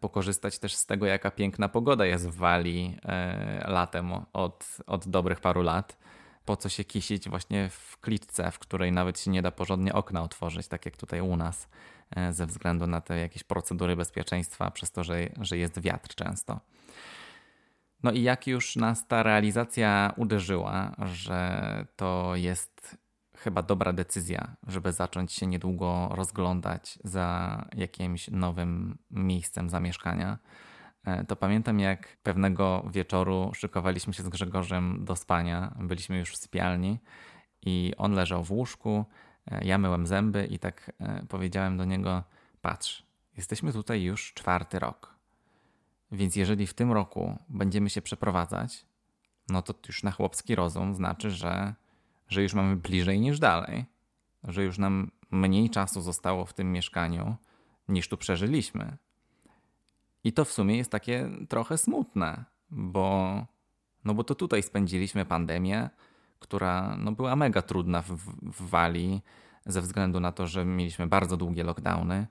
pokorzystać 0.00 0.58
też 0.58 0.74
z 0.74 0.86
tego, 0.86 1.06
jaka 1.06 1.30
piękna 1.30 1.68
pogoda 1.68 2.06
jest 2.06 2.28
w 2.28 2.36
Walii 2.36 2.98
latem 3.66 4.12
od, 4.32 4.76
od 4.86 5.08
dobrych 5.08 5.40
paru 5.40 5.62
lat. 5.62 5.98
Po 6.44 6.56
co 6.56 6.68
się 6.68 6.84
kisić 6.84 7.28
właśnie 7.28 7.68
w 7.68 7.98
klitce, 8.00 8.50
w 8.50 8.58
której 8.58 8.92
nawet 8.92 9.20
się 9.20 9.30
nie 9.30 9.42
da 9.42 9.50
porządnie 9.50 9.92
okna 9.92 10.22
otworzyć, 10.22 10.68
tak 10.68 10.84
jak 10.86 10.96
tutaj 10.96 11.20
u 11.20 11.36
nas, 11.36 11.68
ze 12.30 12.46
względu 12.46 12.86
na 12.86 13.00
te 13.00 13.18
jakieś 13.18 13.44
procedury 13.44 13.96
bezpieczeństwa, 13.96 14.70
przez 14.70 14.90
to, 14.92 15.04
że, 15.04 15.28
że 15.40 15.56
jest 15.56 15.80
wiatr 15.80 16.14
często. 16.14 16.60
No 18.02 18.12
i 18.12 18.22
jak 18.22 18.46
już 18.46 18.76
nas 18.76 19.06
ta 19.06 19.22
realizacja 19.22 20.12
uderzyła, 20.16 20.96
że 20.98 21.86
to 21.96 22.32
jest 22.34 22.98
chyba 23.36 23.62
dobra 23.62 23.92
decyzja, 23.92 24.56
żeby 24.66 24.92
zacząć 24.92 25.32
się 25.32 25.46
niedługo 25.46 26.08
rozglądać 26.12 26.98
za 27.04 27.64
jakimś 27.76 28.28
nowym 28.28 28.98
miejscem 29.10 29.70
zamieszkania, 29.70 30.38
e, 31.04 31.24
to 31.24 31.36
pamiętam 31.36 31.80
jak 31.80 32.16
pewnego 32.22 32.84
wieczoru 32.90 33.50
szykowaliśmy 33.54 34.14
się 34.14 34.22
z 34.22 34.28
Grzegorzem 34.28 35.04
do 35.04 35.16
spania, 35.16 35.74
byliśmy 35.80 36.18
już 36.18 36.32
w 36.32 36.36
sypialni 36.36 36.98
i 37.62 37.92
on 37.96 38.12
leżał 38.12 38.44
w 38.44 38.52
łóżku, 38.52 39.04
e, 39.46 39.64
ja 39.64 39.78
myłem 39.78 40.06
zęby 40.06 40.46
i 40.46 40.58
tak 40.58 40.92
e, 41.00 41.26
powiedziałem 41.28 41.76
do 41.76 41.84
niego: 41.84 42.22
Patrz, 42.62 43.06
jesteśmy 43.36 43.72
tutaj 43.72 44.02
już 44.02 44.34
czwarty 44.34 44.78
rok. 44.78 45.14
Więc 46.12 46.36
jeżeli 46.36 46.66
w 46.66 46.74
tym 46.74 46.92
roku 46.92 47.38
będziemy 47.48 47.90
się 47.90 48.02
przeprowadzać, 48.02 48.86
no 49.48 49.62
to 49.62 49.74
już 49.86 50.02
na 50.02 50.10
chłopski 50.10 50.54
rozum 50.54 50.94
znaczy, 50.94 51.30
że, 51.30 51.74
że 52.28 52.42
już 52.42 52.54
mamy 52.54 52.76
bliżej 52.76 53.20
niż 53.20 53.38
dalej, 53.38 53.84
że 54.44 54.64
już 54.64 54.78
nam 54.78 55.10
mniej 55.30 55.70
czasu 55.70 56.02
zostało 56.02 56.44
w 56.44 56.52
tym 56.52 56.72
mieszkaniu 56.72 57.36
niż 57.88 58.08
tu 58.08 58.16
przeżyliśmy. 58.16 58.96
I 60.24 60.32
to 60.32 60.44
w 60.44 60.52
sumie 60.52 60.76
jest 60.76 60.90
takie 60.90 61.30
trochę 61.48 61.78
smutne, 61.78 62.44
bo, 62.70 63.46
no 64.04 64.14
bo 64.14 64.24
to 64.24 64.34
tutaj 64.34 64.62
spędziliśmy 64.62 65.24
pandemię, 65.24 65.90
która 66.38 66.96
no 66.96 67.12
była 67.12 67.36
mega 67.36 67.62
trudna 67.62 68.02
w, 68.02 68.16
w 68.42 68.68
Walii 68.68 69.22
ze 69.66 69.80
względu 69.80 70.20
na 70.20 70.32
to, 70.32 70.46
że 70.46 70.64
mieliśmy 70.64 71.06
bardzo 71.06 71.36
długie 71.36 71.64
lockdowny. 71.64 72.26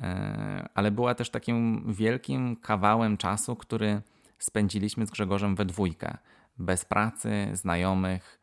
E, 0.00 0.68
ale 0.74 0.90
była 0.90 1.14
też 1.14 1.30
takim 1.30 1.84
wielkim 1.92 2.56
kawałem 2.56 3.16
czasu, 3.16 3.56
który 3.56 4.02
spędziliśmy 4.38 5.06
z 5.06 5.10
Grzegorzem 5.10 5.56
we 5.56 5.64
dwójkę, 5.64 6.16
bez 6.58 6.84
pracy, 6.84 7.50
znajomych. 7.52 8.37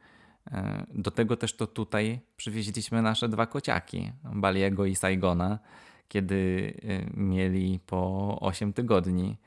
E, 0.51 0.85
do 0.93 1.11
tego 1.11 1.37
też 1.37 1.55
to 1.55 1.67
tutaj 1.67 2.19
przywieźliśmy 2.37 3.01
nasze 3.01 3.29
dwa 3.29 3.45
kociaki, 3.45 4.11
Baliego 4.23 4.85
i 4.85 4.95
Saigona, 4.95 5.59
kiedy 6.07 6.73
e, 6.83 7.19
mieli 7.19 7.79
po 7.79 8.37
8 8.41 8.73
tygodni 8.73 9.37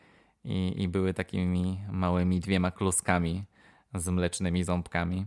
i, 0.44 0.82
i 0.82 0.88
były 0.88 1.14
takimi 1.14 1.80
małymi 1.90 2.40
dwiema 2.40 2.70
kluskami 2.70 3.44
z 3.94 4.08
mlecznymi 4.08 4.64
ząbkami. 4.64 5.26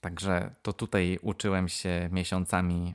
Także 0.00 0.54
to 0.62 0.72
tutaj 0.72 1.18
uczyłem 1.22 1.68
się 1.68 2.08
miesiącami 2.12 2.94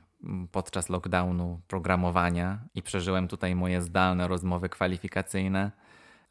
podczas 0.52 0.88
lockdownu 0.88 1.60
programowania 1.68 2.58
i 2.74 2.82
przeżyłem 2.82 3.28
tutaj 3.28 3.54
moje 3.54 3.82
zdalne 3.82 4.28
rozmowy 4.28 4.68
kwalifikacyjne. 4.68 5.70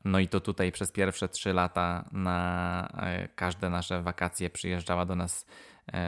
No 0.06 0.20
i 0.20 0.28
to 0.28 0.40
tutaj 0.40 0.72
przez 0.72 0.92
pierwsze 0.92 1.30
trzy 1.30 1.54
lata 1.54 2.06
na 2.12 2.88
e, 2.98 3.28
każde 3.28 3.70
nasze 3.70 4.02
wakacje 4.02 4.50
przyjeżdżała 4.50 5.06
do 5.06 5.16
nas 5.16 5.46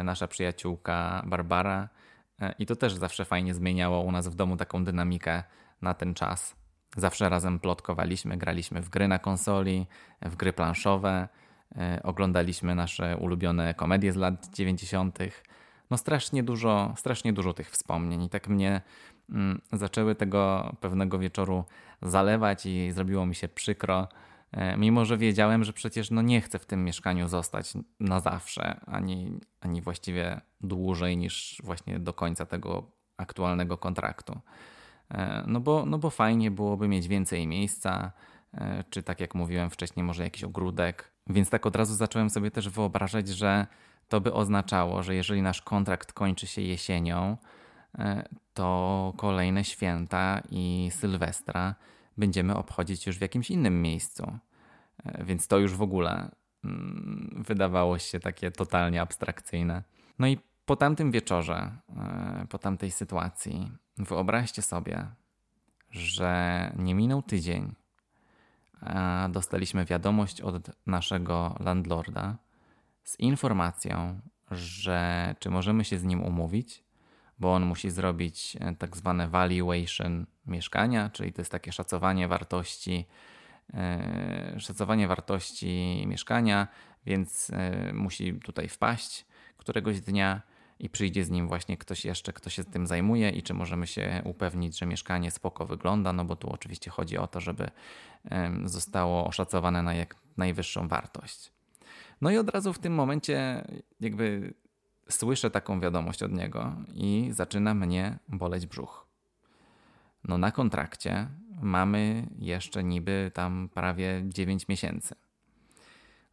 nasza 0.04 0.28
przyjaciółka 0.28 1.24
Barbara. 1.26 1.90
E, 2.42 2.54
I 2.60 2.66
to 2.66 2.76
też 2.76 2.94
zawsze 2.94 3.26
fajnie 3.26 3.54
zmieniało 3.54 4.02
u 4.02 4.12
nas 4.12 4.28
w 4.28 4.36
domu 4.36 4.58
taką 4.58 4.84
dynamikę 4.84 5.44
na 5.82 5.94
ten 5.94 6.14
czas. 6.14 6.56
Zawsze 6.98 7.30
razem 7.30 7.60
plotkowaliśmy, 7.60 8.38
graliśmy 8.38 8.82
w 8.82 8.90
gry 8.90 9.08
na 9.08 9.20
konsoli, 9.20 9.88
w 10.22 10.36
gry 10.36 10.54
planszowe, 10.54 11.28
oglądaliśmy 12.04 12.76
nasze 12.76 13.18
ulubione 13.18 13.74
komedie 13.74 14.14
z 14.14 14.16
lat 14.16 14.48
90 14.54 15.20
no 15.90 15.98
strasznie 15.98 16.44
dużo, 16.44 16.94
strasznie 16.98 17.34
dużo 17.34 17.54
tych 17.54 17.70
wspomnień 17.70 18.24
i 18.24 18.30
tak 18.30 18.48
mnie 18.48 18.82
mm, 19.30 19.62
zaczęły 19.74 20.16
tego 20.16 20.74
pewnego 20.82 21.20
wieczoru 21.20 21.66
zalewać 22.02 22.66
i 22.66 22.92
zrobiło 22.92 23.26
mi 23.26 23.36
się 23.36 23.48
przykro, 23.48 24.00
e, 24.02 24.08
mimo 24.78 25.06
że 25.06 25.18
wiedziałem, 25.18 25.64
że 25.64 25.74
przecież 25.74 26.12
no 26.12 26.22
nie 26.22 26.42
chcę 26.42 26.60
w 26.60 26.66
tym 26.66 26.84
mieszkaniu 26.84 27.28
zostać 27.28 27.74
na 28.00 28.20
zawsze, 28.20 28.80
ani, 28.86 29.40
ani 29.62 29.82
właściwie 29.82 30.42
dłużej 30.62 31.18
niż 31.18 31.62
właśnie 31.64 32.00
do 32.00 32.14
końca 32.14 32.46
tego 32.46 32.92
aktualnego 33.18 33.78
kontraktu. 33.78 34.40
E, 35.12 35.44
no 35.48 35.60
bo, 35.60 35.86
no 35.86 35.98
bo 35.98 36.10
fajnie 36.10 36.52
byłoby 36.52 36.88
mieć 36.88 37.08
więcej 37.08 37.48
miejsca, 37.48 38.12
e, 38.54 38.84
czy 38.90 39.04
tak 39.04 39.20
jak 39.20 39.36
mówiłem 39.36 39.70
wcześniej, 39.70 40.04
może 40.04 40.24
jakiś 40.24 40.44
ogródek. 40.44 41.12
Więc 41.28 41.50
tak 41.50 41.66
od 41.66 41.76
razu 41.76 41.96
zacząłem 41.96 42.30
sobie 42.30 42.52
też 42.52 42.70
wyobrażać, 42.70 43.28
że 43.28 43.68
to 44.08 44.22
by 44.22 44.34
oznaczało, 44.34 45.04
że 45.04 45.16
jeżeli 45.16 45.42
nasz 45.42 45.62
kontrakt 45.62 46.14
kończy 46.14 46.48
się 46.48 46.62
jesienią, 46.62 47.38
e, 48.00 48.30
to 48.54 49.14
kolejne 49.18 49.64
święta 49.64 50.42
i 50.52 50.90
Sylwestra 50.92 51.76
będziemy 52.18 52.56
obchodzić 52.56 53.08
już 53.08 53.18
w 53.18 53.22
jakimś 53.22 53.52
innym 53.52 53.82
miejscu. 53.82 54.38
E, 55.04 55.26
więc 55.26 55.48
to 55.48 55.58
już 55.58 55.74
w 55.74 55.82
ogóle 55.82 56.32
mm, 56.64 57.44
wydawało 57.48 58.00
się 58.00 58.20
takie 58.20 58.52
totalnie 58.52 59.02
abstrakcyjne. 59.02 59.84
No 60.20 60.28
i 60.28 60.38
po 60.66 60.76
tamtym 60.76 61.12
wieczorze, 61.12 61.72
e, 61.98 62.46
po 62.50 62.58
tamtej 62.58 62.92
sytuacji, 62.92 63.72
wyobraźcie 63.98 64.62
sobie, 64.62 65.08
że 65.92 66.72
nie 66.78 66.96
minął 66.96 67.22
tydzień, 67.22 67.76
a 68.82 69.30
dostaliśmy 69.32 69.86
wiadomość 69.86 70.42
od 70.42 70.72
naszego 70.86 71.56
landlorda, 71.60 72.38
z 73.04 73.20
informacją, 73.20 74.20
że 74.52 75.36
czy 75.40 75.50
możemy 75.50 75.86
się 75.86 76.00
z 76.00 76.04
nim 76.04 76.24
umówić, 76.24 76.84
bo 77.40 77.54
on 77.54 77.66
musi 77.66 77.90
zrobić 77.90 78.58
e, 78.60 78.76
tak 78.76 78.98
zwane 78.98 79.28
valuation 79.28 80.26
mieszkania, 80.46 81.10
czyli 81.10 81.34
to 81.34 81.42
jest 81.42 81.52
takie 81.52 81.72
szacowanie 81.72 82.28
wartości, 82.28 83.06
e, 83.74 84.56
szacowanie 84.60 85.08
wartości 85.08 86.04
mieszkania, 86.08 86.68
więc 87.06 87.50
e, 87.50 87.94
musi 87.94 88.34
tutaj 88.34 88.70
wpaść 88.70 89.26
któregoś 89.58 90.02
dnia 90.02 90.42
i 90.80 90.90
przyjdzie 90.90 91.26
z 91.26 91.30
nim 91.30 91.48
właśnie 91.48 91.78
ktoś 91.78 92.06
jeszcze, 92.06 92.34
kto 92.34 92.50
się 92.50 92.64
tym 92.64 92.88
zajmuje 92.88 93.30
i 93.30 93.44
czy 93.44 93.54
możemy 93.54 93.88
się 93.88 94.22
upewnić, 94.26 94.80
że 94.80 94.86
mieszkanie 94.86 95.32
spoko 95.32 95.66
wygląda, 95.66 96.14
no 96.14 96.26
bo 96.26 96.36
tu 96.36 96.50
oczywiście 96.50 96.92
chodzi 96.92 97.18
o 97.18 97.28
to, 97.28 97.42
żeby 97.42 97.70
zostało 98.64 99.28
oszacowane 99.28 99.84
na 99.84 99.94
jak 99.94 100.16
najwyższą 100.38 100.88
wartość. 100.88 101.52
No 102.22 102.32
i 102.32 102.38
od 102.38 102.50
razu 102.50 102.74
w 102.74 102.80
tym 102.80 102.94
momencie 102.94 103.66
jakby 104.00 104.54
słyszę 105.10 105.52
taką 105.52 105.80
wiadomość 105.80 106.24
od 106.24 106.32
niego 106.32 106.76
i 106.94 107.30
zaczyna 107.32 107.74
mnie 107.74 108.20
boleć 108.28 108.68
brzuch. 108.68 109.08
No 110.24 110.38
na 110.38 110.52
kontrakcie 110.52 111.28
mamy 111.62 112.28
jeszcze 112.40 112.84
niby 112.84 113.32
tam 113.34 113.70
prawie 113.74 114.24
9 114.26 114.68
miesięcy. 114.68 115.16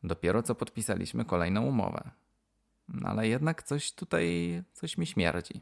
Dopiero 0.05 0.43
co 0.43 0.55
podpisaliśmy 0.55 1.25
kolejną 1.25 1.63
umowę. 1.63 2.11
No 2.89 3.09
ale 3.09 3.29
jednak 3.29 3.63
coś 3.63 3.93
tutaj, 3.93 4.63
coś 4.73 4.99
mi 4.99 5.07
śmierdzi. 5.07 5.61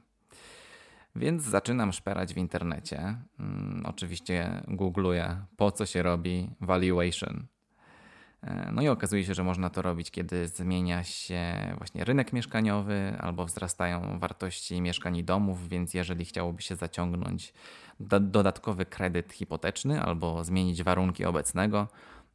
Więc 1.16 1.42
zaczynam 1.42 1.92
szperać 1.92 2.34
w 2.34 2.36
internecie. 2.36 3.16
Hmm, 3.36 3.82
oczywiście 3.86 4.62
googluję, 4.68 5.44
po 5.56 5.72
co 5.72 5.86
się 5.86 6.02
robi 6.02 6.50
valuation 6.60 7.46
no 8.72 8.82
i 8.82 8.88
okazuje 8.88 9.24
się, 9.24 9.34
że 9.34 9.44
można 9.44 9.70
to 9.70 9.82
robić, 9.82 10.10
kiedy 10.10 10.48
zmienia 10.48 11.04
się 11.04 11.74
właśnie 11.78 12.04
rynek 12.04 12.32
mieszkaniowy 12.32 13.16
albo 13.20 13.44
wzrastają 13.44 14.18
wartości 14.18 14.80
mieszkań 14.80 15.16
i 15.16 15.24
domów, 15.24 15.68
więc 15.68 15.94
jeżeli 15.94 16.24
chciałoby 16.24 16.62
się 16.62 16.76
zaciągnąć 16.76 17.54
do, 18.00 18.20
dodatkowy 18.20 18.86
kredyt 18.86 19.32
hipoteczny 19.32 20.02
albo 20.02 20.44
zmienić 20.44 20.82
warunki 20.82 21.24
obecnego, 21.24 21.88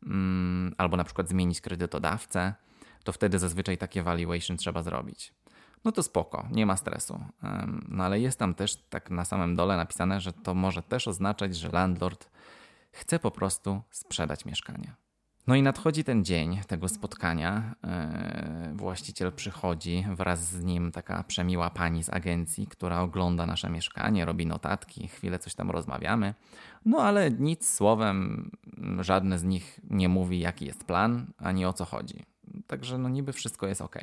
mm, 0.05 0.75
albo 0.77 0.97
na 0.97 1.03
przykład 1.03 1.29
zmienić 1.29 1.61
kredytodawcę, 1.61 2.53
to 3.03 3.11
wtedy 3.11 3.39
zazwyczaj 3.39 3.77
takie 3.77 4.03
valuation 4.03 4.57
trzeba 4.57 4.83
zrobić. 4.83 5.33
No 5.85 5.91
to 5.91 6.03
spoko, 6.03 6.47
nie 6.51 6.65
ma 6.65 6.77
stresu. 6.77 7.19
No 7.87 8.03
ale 8.03 8.19
jest 8.19 8.39
tam 8.39 8.53
też 8.53 8.75
tak 8.75 9.09
na 9.09 9.25
samym 9.25 9.55
dole 9.55 9.77
napisane, 9.77 10.21
że 10.21 10.33
to 10.33 10.53
może 10.53 10.83
też 10.83 11.07
oznaczać, 11.07 11.55
że 11.55 11.69
landlord 11.69 12.29
chce 12.91 13.19
po 13.19 13.31
prostu 13.31 13.81
sprzedać 13.91 14.45
mieszkanie. 14.45 15.06
No 15.47 15.55
i 15.55 15.61
nadchodzi 15.61 16.03
ten 16.03 16.25
dzień 16.25 16.59
tego 16.67 16.89
spotkania. 16.89 17.75
E, 17.83 18.73
właściciel 18.75 19.31
przychodzi, 19.31 20.05
wraz 20.15 20.39
z 20.39 20.63
nim 20.63 20.91
taka 20.91 21.23
przemiła 21.23 21.69
pani 21.69 22.03
z 22.03 22.09
agencji, 22.09 22.67
która 22.67 23.01
ogląda 23.01 23.45
nasze 23.45 23.69
mieszkanie, 23.69 24.25
robi 24.25 24.45
notatki, 24.45 25.07
chwilę 25.07 25.39
coś 25.39 25.55
tam 25.55 25.71
rozmawiamy. 25.71 26.33
No 26.85 26.97
ale 26.97 27.31
nic 27.31 27.69
słowem, 27.69 28.51
żadne 28.99 29.39
z 29.39 29.43
nich 29.43 29.79
nie 29.89 30.09
mówi, 30.09 30.39
jaki 30.39 30.65
jest 30.65 30.83
plan, 30.83 31.33
ani 31.37 31.65
o 31.65 31.73
co 31.73 31.85
chodzi. 31.85 32.25
Także 32.67 32.97
no 32.97 33.09
niby 33.09 33.33
wszystko 33.33 33.67
jest 33.67 33.81
ok. 33.81 33.99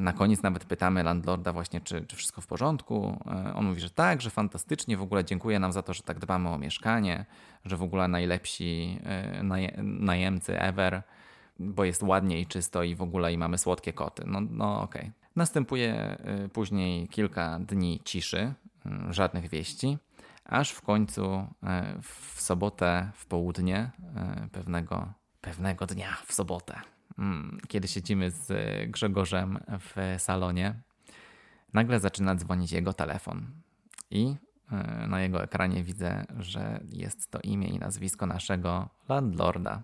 Na 0.00 0.12
koniec 0.12 0.42
nawet 0.42 0.64
pytamy 0.64 1.02
landlorda 1.02 1.52
właśnie, 1.52 1.80
czy, 1.80 2.06
czy 2.06 2.16
wszystko 2.16 2.40
w 2.40 2.46
porządku. 2.46 3.18
On 3.54 3.66
mówi, 3.66 3.80
że 3.80 3.90
tak, 3.90 4.22
że 4.22 4.30
fantastycznie, 4.30 4.96
w 4.96 5.02
ogóle 5.02 5.24
dziękuję 5.24 5.58
nam 5.58 5.72
za 5.72 5.82
to, 5.82 5.94
że 5.94 6.02
tak 6.02 6.18
dbamy 6.18 6.48
o 6.48 6.58
mieszkanie, 6.58 7.24
że 7.64 7.76
w 7.76 7.82
ogóle 7.82 8.08
najlepsi 8.08 9.00
najemcy 9.82 10.60
ever, 10.60 11.02
bo 11.58 11.84
jest 11.84 12.02
ładnie 12.02 12.40
i 12.40 12.46
czysto 12.46 12.82
i 12.82 12.94
w 12.94 13.02
ogóle 13.02 13.32
i 13.32 13.38
mamy 13.38 13.58
słodkie 13.58 13.92
koty. 13.92 14.22
No, 14.26 14.40
no 14.50 14.82
okej. 14.82 15.02
Okay. 15.02 15.12
Następuje 15.36 16.16
później 16.52 17.08
kilka 17.08 17.58
dni 17.58 18.00
ciszy, 18.04 18.54
żadnych 19.10 19.48
wieści 19.48 19.98
aż 20.48 20.70
w 20.70 20.82
końcu 20.82 21.46
e, 21.62 21.98
w 22.02 22.40
sobotę 22.40 23.10
w 23.14 23.26
południe 23.26 23.90
e, 24.16 24.48
pewnego, 24.52 25.12
pewnego 25.40 25.86
dnia 25.86 26.16
w 26.26 26.32
sobotę, 26.32 26.74
mm, 26.74 26.84
kiedy 27.68 27.88
siedzimy 27.88 28.30
z 28.30 28.52
Grzegorzem 28.90 29.58
w 29.78 30.22
salonie, 30.22 30.74
nagle 31.72 32.00
zaczyna 32.00 32.34
dzwonić 32.34 32.72
jego 32.72 32.92
telefon 32.92 33.46
i 34.10 34.36
e, 34.70 35.06
na 35.06 35.20
jego 35.20 35.42
ekranie 35.42 35.82
widzę, 35.82 36.24
że 36.38 36.80
jest 36.92 37.30
to 37.30 37.38
imię 37.40 37.68
i 37.68 37.78
nazwisko 37.78 38.26
naszego 38.26 38.88
landlorda. 39.08 39.82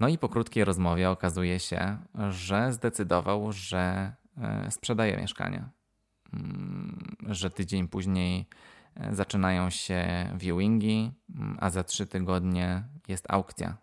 No 0.00 0.08
i 0.08 0.18
po 0.18 0.28
krótkiej 0.28 0.64
rozmowie 0.64 1.10
okazuje 1.10 1.60
się, 1.60 1.98
że 2.30 2.72
zdecydował, 2.72 3.52
że 3.52 4.12
sprzedaje 4.70 5.16
mieszkanie. 5.16 5.64
Mm, 6.32 7.16
że 7.26 7.50
tydzień 7.50 7.88
później 7.88 8.46
zaczynają 9.10 9.70
się 9.70 10.30
viewingi, 10.34 11.12
a 11.58 11.70
za 11.70 11.84
trzy 11.84 12.06
tygodnie 12.06 12.84
jest 13.08 13.26
aukcja, 13.28 13.76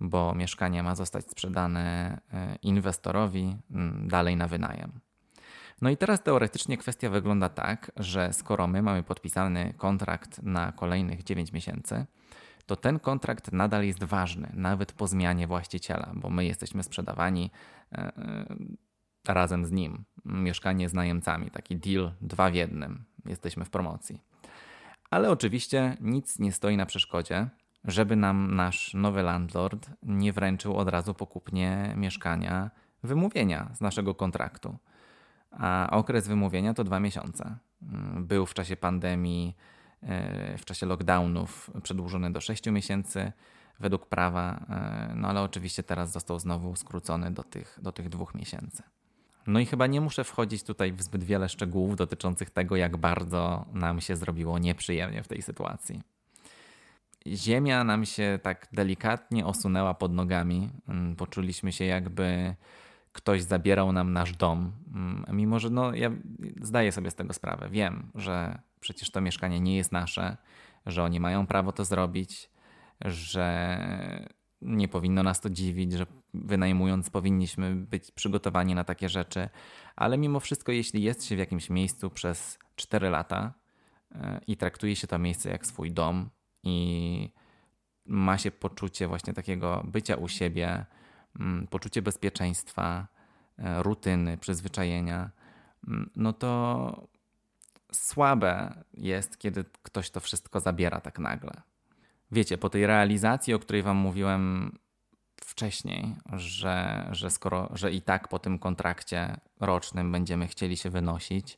bo 0.00 0.34
mieszkanie 0.34 0.82
ma 0.82 0.94
zostać 0.94 1.30
sprzedane 1.30 2.18
e, 2.32 2.56
inwestorowi 2.62 3.56
mm, 3.70 4.08
dalej 4.08 4.36
na 4.36 4.48
wynajem. 4.48 5.00
No 5.80 5.90
i 5.90 5.96
teraz 5.96 6.22
teoretycznie 6.22 6.76
kwestia 6.76 7.10
wygląda 7.10 7.48
tak, 7.48 7.92
że 7.96 8.32
skoro 8.32 8.66
my 8.66 8.82
mamy 8.82 9.02
podpisany 9.02 9.74
kontrakt 9.76 10.42
na 10.42 10.72
kolejnych 10.72 11.22
9 11.22 11.52
miesięcy, 11.52 12.06
to 12.66 12.76
ten 12.76 12.98
kontrakt 12.98 13.52
nadal 13.52 13.84
jest 13.84 14.04
ważny, 14.04 14.50
nawet 14.54 14.92
po 14.92 15.06
zmianie 15.06 15.46
właściciela, 15.46 16.12
bo 16.14 16.30
my 16.30 16.44
jesteśmy 16.44 16.82
sprzedawani 16.82 17.50
e, 17.92 17.98
e, 17.98 18.46
razem 19.28 19.66
z 19.66 19.70
nim. 19.70 20.04
Mieszkanie 20.24 20.88
z 20.88 20.94
najemcami, 20.94 21.50
taki 21.50 21.76
deal 21.76 22.12
dwa 22.20 22.50
w 22.50 22.54
jednym 22.54 23.04
jesteśmy 23.26 23.64
w 23.64 23.70
promocji. 23.70 24.20
Ale 25.10 25.30
oczywiście 25.30 25.96
nic 26.00 26.38
nie 26.38 26.52
stoi 26.52 26.76
na 26.76 26.86
przeszkodzie, 26.86 27.48
żeby 27.84 28.16
nam 28.16 28.54
nasz 28.54 28.94
nowy 28.94 29.22
landlord 29.22 29.90
nie 30.02 30.32
wręczył 30.32 30.76
od 30.76 30.88
razu 30.88 31.14
po 31.14 31.26
kupnie 31.26 31.94
mieszkania 31.96 32.70
wymówienia 33.02 33.70
z 33.74 33.80
naszego 33.80 34.14
kontraktu. 34.14 34.76
A 35.50 35.88
okres 35.90 36.28
wymówienia 36.28 36.74
to 36.74 36.84
dwa 36.84 37.00
miesiące. 37.00 37.56
Był 38.16 38.46
w 38.46 38.54
czasie 38.54 38.76
pandemii, 38.76 39.56
e, 40.02 40.58
w 40.58 40.64
czasie 40.64 40.86
lockdownów 40.86 41.70
przedłużony 41.82 42.32
do 42.32 42.40
sześciu 42.40 42.72
miesięcy 42.72 43.32
według 43.80 44.06
prawa, 44.06 44.66
e, 44.68 45.12
no 45.16 45.28
ale 45.28 45.42
oczywiście 45.42 45.82
teraz 45.82 46.12
został 46.12 46.38
znowu 46.38 46.76
skrócony 46.76 47.30
do 47.30 47.42
tych, 47.42 47.78
do 47.82 47.92
tych 47.92 48.08
dwóch 48.08 48.34
miesięcy. 48.34 48.82
No 49.46 49.60
i 49.60 49.66
chyba 49.66 49.86
nie 49.86 50.00
muszę 50.00 50.24
wchodzić 50.24 50.62
tutaj 50.62 50.92
w 50.92 51.02
zbyt 51.02 51.24
wiele 51.24 51.48
szczegółów 51.48 51.96
dotyczących 51.96 52.50
tego, 52.50 52.76
jak 52.76 52.96
bardzo 52.96 53.66
nam 53.72 54.00
się 54.00 54.16
zrobiło 54.16 54.58
nieprzyjemnie 54.58 55.22
w 55.22 55.28
tej 55.28 55.42
sytuacji. 55.42 56.02
Ziemia 57.26 57.84
nam 57.84 58.04
się 58.04 58.38
tak 58.42 58.68
delikatnie 58.72 59.46
osunęła 59.46 59.94
pod 59.94 60.12
nogami. 60.12 60.70
Mm, 60.88 61.16
poczuliśmy 61.16 61.72
się, 61.72 61.84
jakby 61.84 62.54
ktoś 63.12 63.42
zabierał 63.42 63.92
nam 63.92 64.12
nasz 64.12 64.32
dom. 64.32 64.72
Mm, 64.94 65.24
mimo, 65.32 65.58
że 65.58 65.70
no, 65.70 65.94
ja 65.94 66.10
zdaję 66.60 66.92
sobie 66.92 67.10
z 67.10 67.14
tego 67.14 67.32
sprawę. 67.32 67.68
Wiem, 67.70 68.10
że 68.14 68.58
przecież 68.80 69.10
to 69.10 69.20
mieszkanie 69.20 69.60
nie 69.60 69.76
jest 69.76 69.92
nasze, 69.92 70.36
że 70.86 71.02
oni 71.02 71.20
mają 71.20 71.46
prawo 71.46 71.72
to 71.72 71.84
zrobić, 71.84 72.50
że 73.00 73.78
nie 74.62 74.88
powinno 74.88 75.22
nas 75.22 75.40
to 75.40 75.50
dziwić, 75.50 75.92
że 75.92 76.06
wynajmując 76.34 77.10
powinniśmy 77.10 77.76
być 77.76 78.10
przygotowani 78.10 78.74
na 78.74 78.84
takie 78.84 79.08
rzeczy, 79.08 79.48
ale 79.96 80.18
mimo 80.18 80.40
wszystko, 80.40 80.72
jeśli 80.72 81.02
jest 81.02 81.24
się 81.24 81.36
w 81.36 81.38
jakimś 81.38 81.70
miejscu 81.70 82.10
przez 82.10 82.58
4 82.76 83.10
lata 83.10 83.54
e, 84.14 84.40
i 84.46 84.56
traktuje 84.56 84.96
się 84.96 85.06
to 85.06 85.18
miejsce 85.18 85.50
jak 85.50 85.66
swój 85.66 85.92
dom 85.92 86.30
i 86.62 87.30
ma 88.06 88.38
się 88.38 88.50
poczucie 88.50 89.08
właśnie 89.08 89.32
takiego 89.32 89.84
bycia 89.84 90.16
u 90.16 90.28
siebie, 90.28 90.86
mm, 91.40 91.66
poczucie 91.66 92.02
bezpieczeństwa, 92.02 93.06
e, 93.58 93.82
rutyny, 93.82 94.38
przyzwyczajenia, 94.38 95.30
mm, 95.88 96.10
no 96.16 96.32
to 96.32 97.06
słabe 97.92 98.84
jest, 98.94 99.38
kiedy 99.38 99.64
ktoś 99.82 100.10
to 100.10 100.20
wszystko 100.20 100.60
zabiera 100.60 101.00
tak 101.00 101.18
nagle. 101.18 101.52
Wiecie, 102.32 102.58
po 102.58 102.70
tej 102.70 102.86
realizacji, 102.86 103.54
o 103.54 103.58
której 103.58 103.82
wam 103.82 103.96
mówiłem 103.96 104.72
wcześniej, 105.40 106.16
że, 106.32 107.08
że 107.12 107.30
skoro, 107.30 107.70
że 107.74 107.92
i 107.92 108.02
tak 108.02 108.28
po 108.28 108.38
tym 108.38 108.58
kontrakcie 108.58 109.36
rocznym 109.60 110.12
będziemy 110.12 110.46
chcieli 110.46 110.76
się 110.76 110.90
wynosić, 110.90 111.56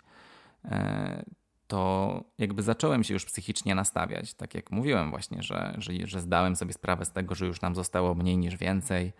e, 0.64 1.24
to 1.72 2.24
jakby 2.38 2.62
zacząłem 2.62 3.04
się 3.04 3.14
już 3.14 3.24
psychicznie 3.24 3.74
nastawiać. 3.74 4.34
Tak 4.34 4.54
jak 4.54 4.70
mówiłem 4.70 5.10
właśnie, 5.10 5.42
że, 5.42 5.74
że, 5.78 5.92
że 6.04 6.20
zdałem 6.20 6.56
sobie 6.56 6.72
sprawę 6.72 7.04
z 7.04 7.12
tego, 7.12 7.34
że 7.34 7.46
już 7.46 7.60
nam 7.60 7.74
zostało 7.74 8.14
mniej 8.14 8.38
niż 8.38 8.56
więcej, 8.56 9.12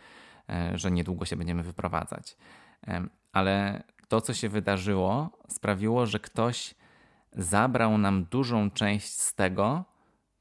e, 0.49 0.79
że 0.79 0.91
niedługo 0.91 1.25
się 1.25 1.37
będziemy 1.37 1.63
wyprowadzać. 1.63 2.37
Ale 3.33 3.83
to, 4.09 4.21
co 4.21 4.35
się 4.35 4.49
wydarzyło, 4.49 5.31
sprawiło, 5.49 6.07
że 6.07 6.21
ktoś 6.21 6.75
zabrał 7.33 7.99
nam 7.99 8.25
dużą 8.25 8.71
część 8.71 9.21
z 9.21 9.35
tego, 9.35 9.85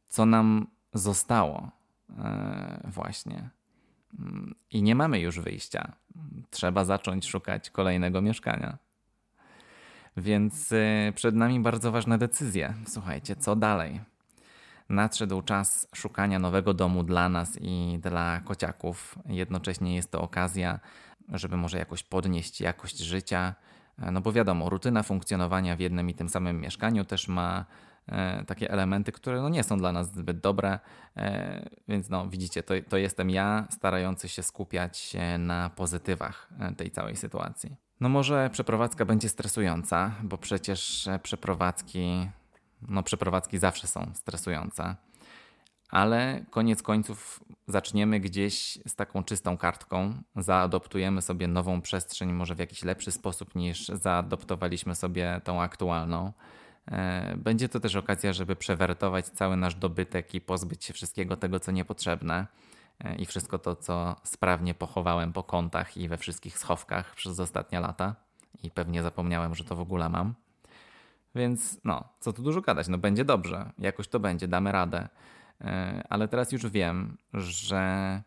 co 0.08 0.26
nam 0.26 0.68
zostało 0.94 1.72
e, 2.10 2.82
właśnie. 2.84 3.50
I 4.72 4.84
nie 4.84 4.96
mamy 4.96 5.20
już 5.20 5.40
wyjścia. 5.40 5.92
Trzeba 6.50 6.86
zacząć 6.86 7.28
szukać 7.28 7.70
kolejnego 7.70 8.22
mieszkania. 8.22 8.78
Więc 10.18 10.72
e, 10.72 11.14
przed 11.16 11.36
nami 11.36 11.60
bardzo 11.60 11.92
ważne 11.92 12.18
decyzje. 12.18 12.74
Słuchajcie, 12.88 13.36
co 13.36 13.56
dalej? 13.56 14.02
Nadszedł 14.90 15.42
czas 15.42 15.88
szukania 15.96 16.40
nowego 16.40 16.74
domu 16.74 17.04
dla 17.04 17.30
nas 17.30 17.58
i 17.62 18.00
dla 18.02 18.40
kociaków. 18.40 19.16
Jednocześnie 19.26 19.96
jest 19.96 20.12
to 20.12 20.22
okazja, 20.22 20.80
żeby 21.30 21.58
może 21.58 21.78
jakoś 21.78 22.04
podnieść 22.04 22.62
jakość 22.62 22.98
życia. 22.98 23.56
No 24.12 24.22
bo 24.22 24.32
wiadomo, 24.32 24.70
rutyna 24.70 25.04
funkcjonowania 25.04 25.76
w 25.76 25.80
jednym 25.80 26.10
i 26.10 26.14
tym 26.14 26.30
samym 26.30 26.62
mieszkaniu 26.62 27.06
też 27.06 27.28
ma 27.28 27.66
E, 28.08 28.46
takie 28.46 28.72
elementy, 28.72 29.12
które 29.12 29.42
no 29.42 29.50
nie 29.50 29.64
są 29.64 29.78
dla 29.78 29.92
nas 29.92 30.14
zbyt 30.14 30.40
dobre, 30.40 30.80
e, 31.18 31.70
więc 31.88 32.10
no 32.10 32.30
widzicie, 32.30 32.64
to, 32.64 32.74
to 32.90 32.98
jestem 32.98 33.30
ja 33.30 33.68
starający 33.70 34.30
się 34.30 34.44
skupiać 34.44 35.14
na 35.40 35.70
pozytywach 35.70 36.50
e, 36.60 36.76
tej 36.76 36.92
całej 36.92 37.16
sytuacji. 37.16 37.76
No 38.02 38.10
może 38.10 38.50
przeprowadzka 38.50 39.06
będzie 39.06 39.30
stresująca, 39.30 40.12
bo 40.24 40.38
przecież 40.38 41.10
przeprowadzki, 41.24 42.30
no 42.88 43.04
przeprowadzki 43.04 43.58
zawsze 43.58 43.88
są 43.88 44.12
stresujące, 44.14 44.96
ale 45.90 46.46
koniec 46.50 46.84
końców 46.84 47.44
zaczniemy 47.68 48.20
gdzieś 48.20 48.80
z 48.88 48.96
taką 48.96 49.24
czystą 49.24 49.58
kartką, 49.58 50.14
zaadoptujemy 50.36 51.22
sobie 51.22 51.48
nową 51.48 51.82
przestrzeń 51.82 52.34
może 52.34 52.56
w 52.56 52.60
jakiś 52.60 52.84
lepszy 52.84 53.12
sposób 53.12 53.56
niż 53.56 53.88
zaadoptowaliśmy 53.88 54.96
sobie 54.96 55.42
tą 55.44 55.62
aktualną. 55.62 56.34
E, 56.88 57.34
będzie 57.38 57.70
to 57.70 57.80
też 57.80 57.96
okazja, 57.96 58.34
żeby 58.34 58.56
przewertować 58.56 59.26
cały 59.26 59.58
nasz 59.58 59.76
dobytek 59.76 60.36
i 60.36 60.42
pozbyć 60.42 60.86
się 60.86 60.94
wszystkiego 60.94 61.38
tego, 61.38 61.60
co 61.60 61.72
niepotrzebne 61.72 62.36
e, 62.40 62.48
i 63.18 63.26
wszystko 63.26 63.60
to, 63.60 63.76
co 63.76 64.16
sprawnie 64.24 64.74
pochowałem 64.74 65.34
po 65.34 65.44
kątach 65.44 65.98
i 65.98 66.08
we 66.08 66.18
wszystkich 66.18 66.58
schowkach 66.58 67.16
przez 67.16 67.40
ostatnie 67.40 67.80
lata 67.80 68.16
i 68.64 68.72
pewnie 68.72 69.02
zapomniałem, 69.02 69.56
że 69.56 69.64
to 69.64 69.76
w 69.76 69.80
ogóle 69.80 70.10
mam. 70.10 70.34
Więc 71.36 71.80
no, 71.84 72.04
co 72.20 72.34
tu 72.34 72.44
dużo 72.44 72.62
gadać, 72.62 72.88
no 72.88 72.98
będzie 72.98 73.26
dobrze, 73.26 73.72
jakoś 73.78 74.08
to 74.08 74.20
będzie, 74.20 74.48
damy 74.48 74.72
radę. 74.72 75.10
E, 75.62 76.04
ale 76.10 76.28
teraz 76.28 76.52
już 76.52 76.68
wiem, 76.68 77.18
że 77.34 78.22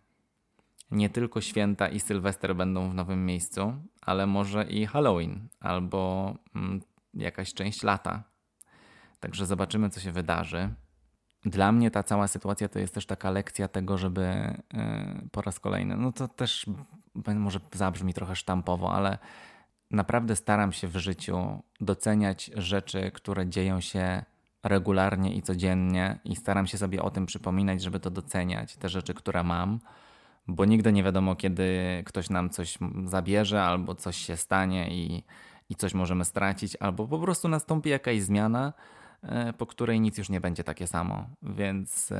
nie 0.90 1.10
tylko 1.10 1.40
święta 1.40 1.88
i 1.88 2.00
Sylwester 2.00 2.56
będą 2.56 2.90
w 2.90 2.94
nowym 2.94 3.26
miejscu, 3.26 3.74
ale 4.00 4.26
może 4.26 4.64
i 4.64 4.86
Halloween 4.86 5.48
albo 5.60 6.34
mm, 6.54 6.80
jakaś 7.14 7.54
część 7.54 7.82
lata 7.82 8.22
Także 9.24 9.46
zobaczymy, 9.46 9.90
co 9.90 10.00
się 10.00 10.12
wydarzy. 10.12 10.74
Dla 11.44 11.72
mnie 11.72 11.90
ta 11.90 12.02
cała 12.02 12.28
sytuacja 12.28 12.68
to 12.68 12.78
jest 12.78 12.94
też 12.94 13.06
taka 13.06 13.30
lekcja 13.30 13.68
tego, 13.68 13.98
żeby 13.98 14.22
e, 14.22 14.58
po 15.32 15.42
raz 15.42 15.60
kolejny, 15.60 15.96
no 15.96 16.12
to 16.12 16.28
też 16.28 16.66
może 17.34 17.60
zabrzmi 17.72 18.14
trochę 18.14 18.36
sztampowo, 18.36 18.92
ale 18.92 19.18
naprawdę 19.90 20.36
staram 20.36 20.72
się 20.72 20.88
w 20.88 20.96
życiu 20.96 21.62
doceniać 21.80 22.50
rzeczy, 22.54 23.10
które 23.14 23.46
dzieją 23.46 23.80
się 23.80 24.24
regularnie 24.62 25.34
i 25.34 25.42
codziennie, 25.42 26.18
i 26.24 26.36
staram 26.36 26.66
się 26.66 26.78
sobie 26.78 27.02
o 27.02 27.10
tym 27.10 27.26
przypominać, 27.26 27.82
żeby 27.82 28.00
to 28.00 28.10
doceniać, 28.10 28.76
te 28.76 28.88
rzeczy, 28.88 29.14
które 29.14 29.42
mam, 29.42 29.80
bo 30.46 30.64
nigdy 30.64 30.92
nie 30.92 31.02
wiadomo, 31.02 31.36
kiedy 31.36 32.02
ktoś 32.06 32.30
nam 32.30 32.50
coś 32.50 32.78
zabierze, 33.04 33.62
albo 33.62 33.94
coś 33.94 34.16
się 34.16 34.36
stanie 34.36 34.94
i, 34.94 35.24
i 35.68 35.74
coś 35.74 35.94
możemy 35.94 36.24
stracić, 36.24 36.76
albo 36.76 37.08
po 37.08 37.18
prostu 37.18 37.48
nastąpi 37.48 37.90
jakaś 37.90 38.22
zmiana, 38.22 38.72
po 39.58 39.66
której 39.66 40.00
nic 40.00 40.18
już 40.18 40.28
nie 40.28 40.40
będzie 40.40 40.64
takie 40.64 40.86
samo. 40.86 41.26
Więc 41.42 42.10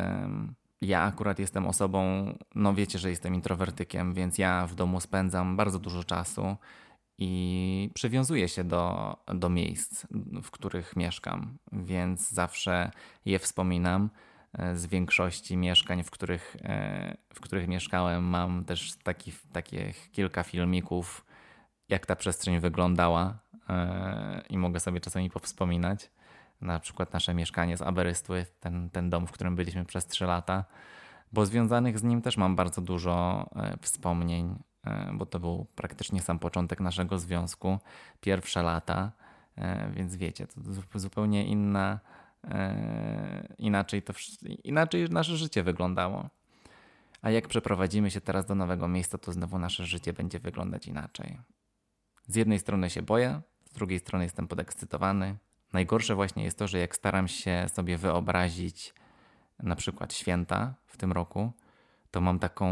ja 0.81 1.03
akurat 1.03 1.38
jestem 1.38 1.67
osobą, 1.67 2.33
no 2.55 2.75
wiecie, 2.75 2.99
że 2.99 3.11
jestem 3.11 3.35
introwertykiem, 3.35 4.14
więc 4.14 4.38
ja 4.38 4.67
w 4.67 4.75
domu 4.75 5.01
spędzam 5.01 5.57
bardzo 5.57 5.79
dużo 5.79 6.05
czasu 6.05 6.57
i 7.19 7.90
przywiązuję 7.95 8.49
się 8.49 8.64
do, 8.64 9.17
do 9.27 9.49
miejsc, 9.49 10.07
w 10.43 10.51
których 10.51 10.97
mieszkam, 10.97 11.59
więc 11.73 12.31
zawsze 12.31 12.90
je 13.25 13.38
wspominam. 13.38 14.11
E, 14.59 14.77
z 14.77 14.87
większości 14.87 15.57
mieszkań, 15.57 16.03
w 16.03 16.11
których, 16.11 16.57
e, 16.62 17.17
w 17.35 17.40
których 17.40 17.69
mieszkałem, 17.69 18.25
mam 18.25 18.64
też 18.64 18.97
taki, 19.03 19.33
takich 19.53 20.11
kilka 20.11 20.43
filmików, 20.43 21.25
jak 21.88 22.07
ta 22.07 22.17
przestrzeń 22.17 22.61
wyglądała 22.61 23.38
e, 23.69 24.43
i 24.49 24.59
mogę 24.59 24.81
sobie 24.81 25.01
czasami 25.01 25.31
powspominać. 25.31 26.11
Na 26.64 26.81
przykład 26.81 27.12
nasze 27.12 27.35
mieszkanie 27.35 27.77
z 27.77 27.83
Aberystwy, 27.83 28.46
ten, 28.61 28.90
ten 28.90 29.11
dom, 29.11 29.27
w 29.27 29.33
którym 29.33 29.57
byliśmy 29.57 29.85
przez 29.85 30.07
3 30.07 30.24
lata, 30.24 30.64
bo 31.33 31.46
związanych 31.46 31.98
z 31.98 32.03
nim 32.03 32.22
też 32.22 32.37
mam 32.37 32.57
bardzo 32.57 32.81
dużo 32.81 33.46
wspomnień, 33.81 34.59
bo 35.12 35.27
to 35.27 35.40
był 35.40 35.66
praktycznie 35.74 36.22
sam 36.22 36.38
początek 36.38 36.81
naszego 36.81 37.18
związku, 37.18 37.79
pierwsze 38.20 38.62
lata, 38.62 39.12
więc 39.90 40.16
wiecie, 40.16 40.46
to 40.46 40.98
zupełnie 40.98 41.46
inna 41.46 42.00
E, 42.50 43.55
inaczej, 43.59 44.03
to, 44.03 44.12
inaczej 44.64 45.11
nasze 45.11 45.37
życie 45.37 45.62
wyglądało. 45.62 46.29
A 47.22 47.31
jak 47.31 47.48
przeprowadzimy 47.48 48.11
się 48.11 48.20
teraz 48.20 48.46
do 48.46 48.55
nowego 48.55 48.88
miejsca, 48.88 49.18
to 49.18 49.33
znowu 49.33 49.59
nasze 49.59 49.87
życie 49.87 50.12
będzie 50.12 50.38
wyglądać 50.38 50.87
inaczej. 50.87 51.38
Z 52.27 52.37
jednej 52.37 52.59
strony 52.59 52.90
się 52.90 53.03
boję, 53.03 53.40
z 53.64 53.72
drugiej 53.72 53.98
strony 53.98 54.24
jestem 54.24 54.48
podekscytowany. 54.48 55.37
Najgorsze 55.75 56.15
właśnie 56.15 56.45
jest 56.45 56.59
to, 56.59 56.69
że 56.69 56.79
jak 56.79 56.97
staram 56.97 57.29
się 57.29 57.67
sobie 57.69 57.99
wyobrazić 57.99 58.95
na 59.63 59.77
przykład 59.77 60.15
święta 60.15 60.75
w 60.87 60.97
tym 60.97 61.13
roku, 61.13 61.53
to 62.11 62.21
mam 62.21 62.39
taką 62.39 62.67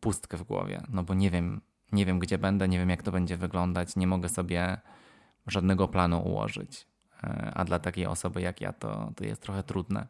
pustkę 0.00 0.36
w 0.36 0.42
głowie, 0.42 0.82
no 0.88 1.02
bo 1.02 1.14
nie 1.14 1.30
wiem, 1.30 1.60
nie 1.92 2.06
wiem 2.06 2.18
gdzie 2.18 2.38
będę, 2.38 2.68
nie 2.68 2.78
wiem 2.78 2.90
jak 2.90 3.02
to 3.02 3.12
będzie 3.12 3.36
wyglądać, 3.36 3.96
nie 3.96 4.06
mogę 4.06 4.28
sobie 4.28 4.80
żadnego 5.46 5.88
planu 5.88 6.22
ułożyć 6.22 6.86
a 7.54 7.64
dla 7.64 7.78
takiej 7.78 8.06
osoby 8.06 8.40
jak 8.40 8.60
ja 8.60 8.72
to, 8.72 9.12
to 9.16 9.24
jest 9.24 9.42
trochę 9.42 9.62
trudne. 9.62 10.06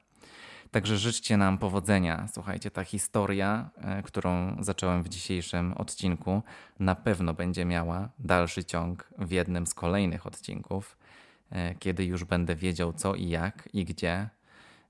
Także 0.71 0.99
życzcie 0.99 1.37
nam 1.37 1.59
powodzenia. 1.59 2.29
Słuchajcie, 2.33 2.71
ta 2.71 2.85
historia, 2.85 3.71
e, 3.77 4.03
którą 4.03 4.57
zacząłem 4.61 5.03
w 5.03 5.09
dzisiejszym 5.09 5.73
odcinku, 5.73 6.43
na 6.79 6.95
pewno 6.95 7.35
będzie 7.35 7.65
miała 7.65 8.09
dalszy 8.19 8.65
ciąg 8.65 9.09
w 9.19 9.31
jednym 9.31 9.67
z 9.67 9.75
kolejnych 9.75 10.27
odcinków, 10.27 10.97
e, 11.01 11.06
kiedy 11.79 12.05
już 12.05 12.25
będę 12.25 12.55
wiedział 12.55 12.93
co 12.93 13.15
i 13.15 13.29
jak 13.29 13.69
i 13.73 13.85
gdzie. 13.85 14.29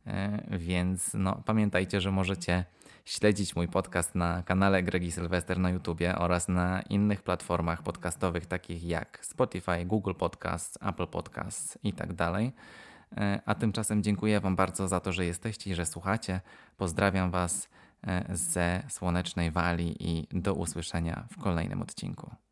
E, 0.06 0.42
więc 0.58 1.14
no, 1.14 1.42
pamiętajcie, 1.44 2.00
że 2.00 2.10
możecie 2.10 2.64
śledzić 3.04 3.56
mój 3.56 3.68
podcast 3.68 4.14
na 4.14 4.42
kanale 4.42 4.82
Gregi 4.82 5.12
Sylwester 5.12 5.58
na 5.58 5.70
YouTubie 5.70 6.18
oraz 6.18 6.48
na 6.48 6.82
innych 6.82 7.22
platformach 7.22 7.82
podcastowych 7.82 8.46
takich 8.46 8.84
jak 8.84 9.18
Spotify, 9.22 9.84
Google 9.84 10.14
Podcasts, 10.14 10.78
Apple 10.82 11.06
Podcasts 11.06 11.78
i 11.82 11.92
tak. 11.92 12.08
E, 13.16 13.40
a 13.46 13.54
tymczasem 13.54 14.02
dziękuję 14.02 14.40
Wam 14.40 14.56
bardzo 14.56 14.88
za 14.88 15.00
to, 15.00 15.12
że 15.12 15.24
jesteście 15.24 15.70
i 15.70 15.74
że 15.74 15.86
słuchacie. 15.86 16.40
Pozdrawiam 16.76 17.30
Was 17.30 17.68
e, 18.06 18.36
ze 18.36 18.82
słonecznej 18.88 19.50
Walii 19.50 19.96
i 20.00 20.26
do 20.32 20.54
usłyszenia 20.54 21.26
w 21.30 21.42
kolejnym 21.42 21.82
odcinku. 21.82 22.45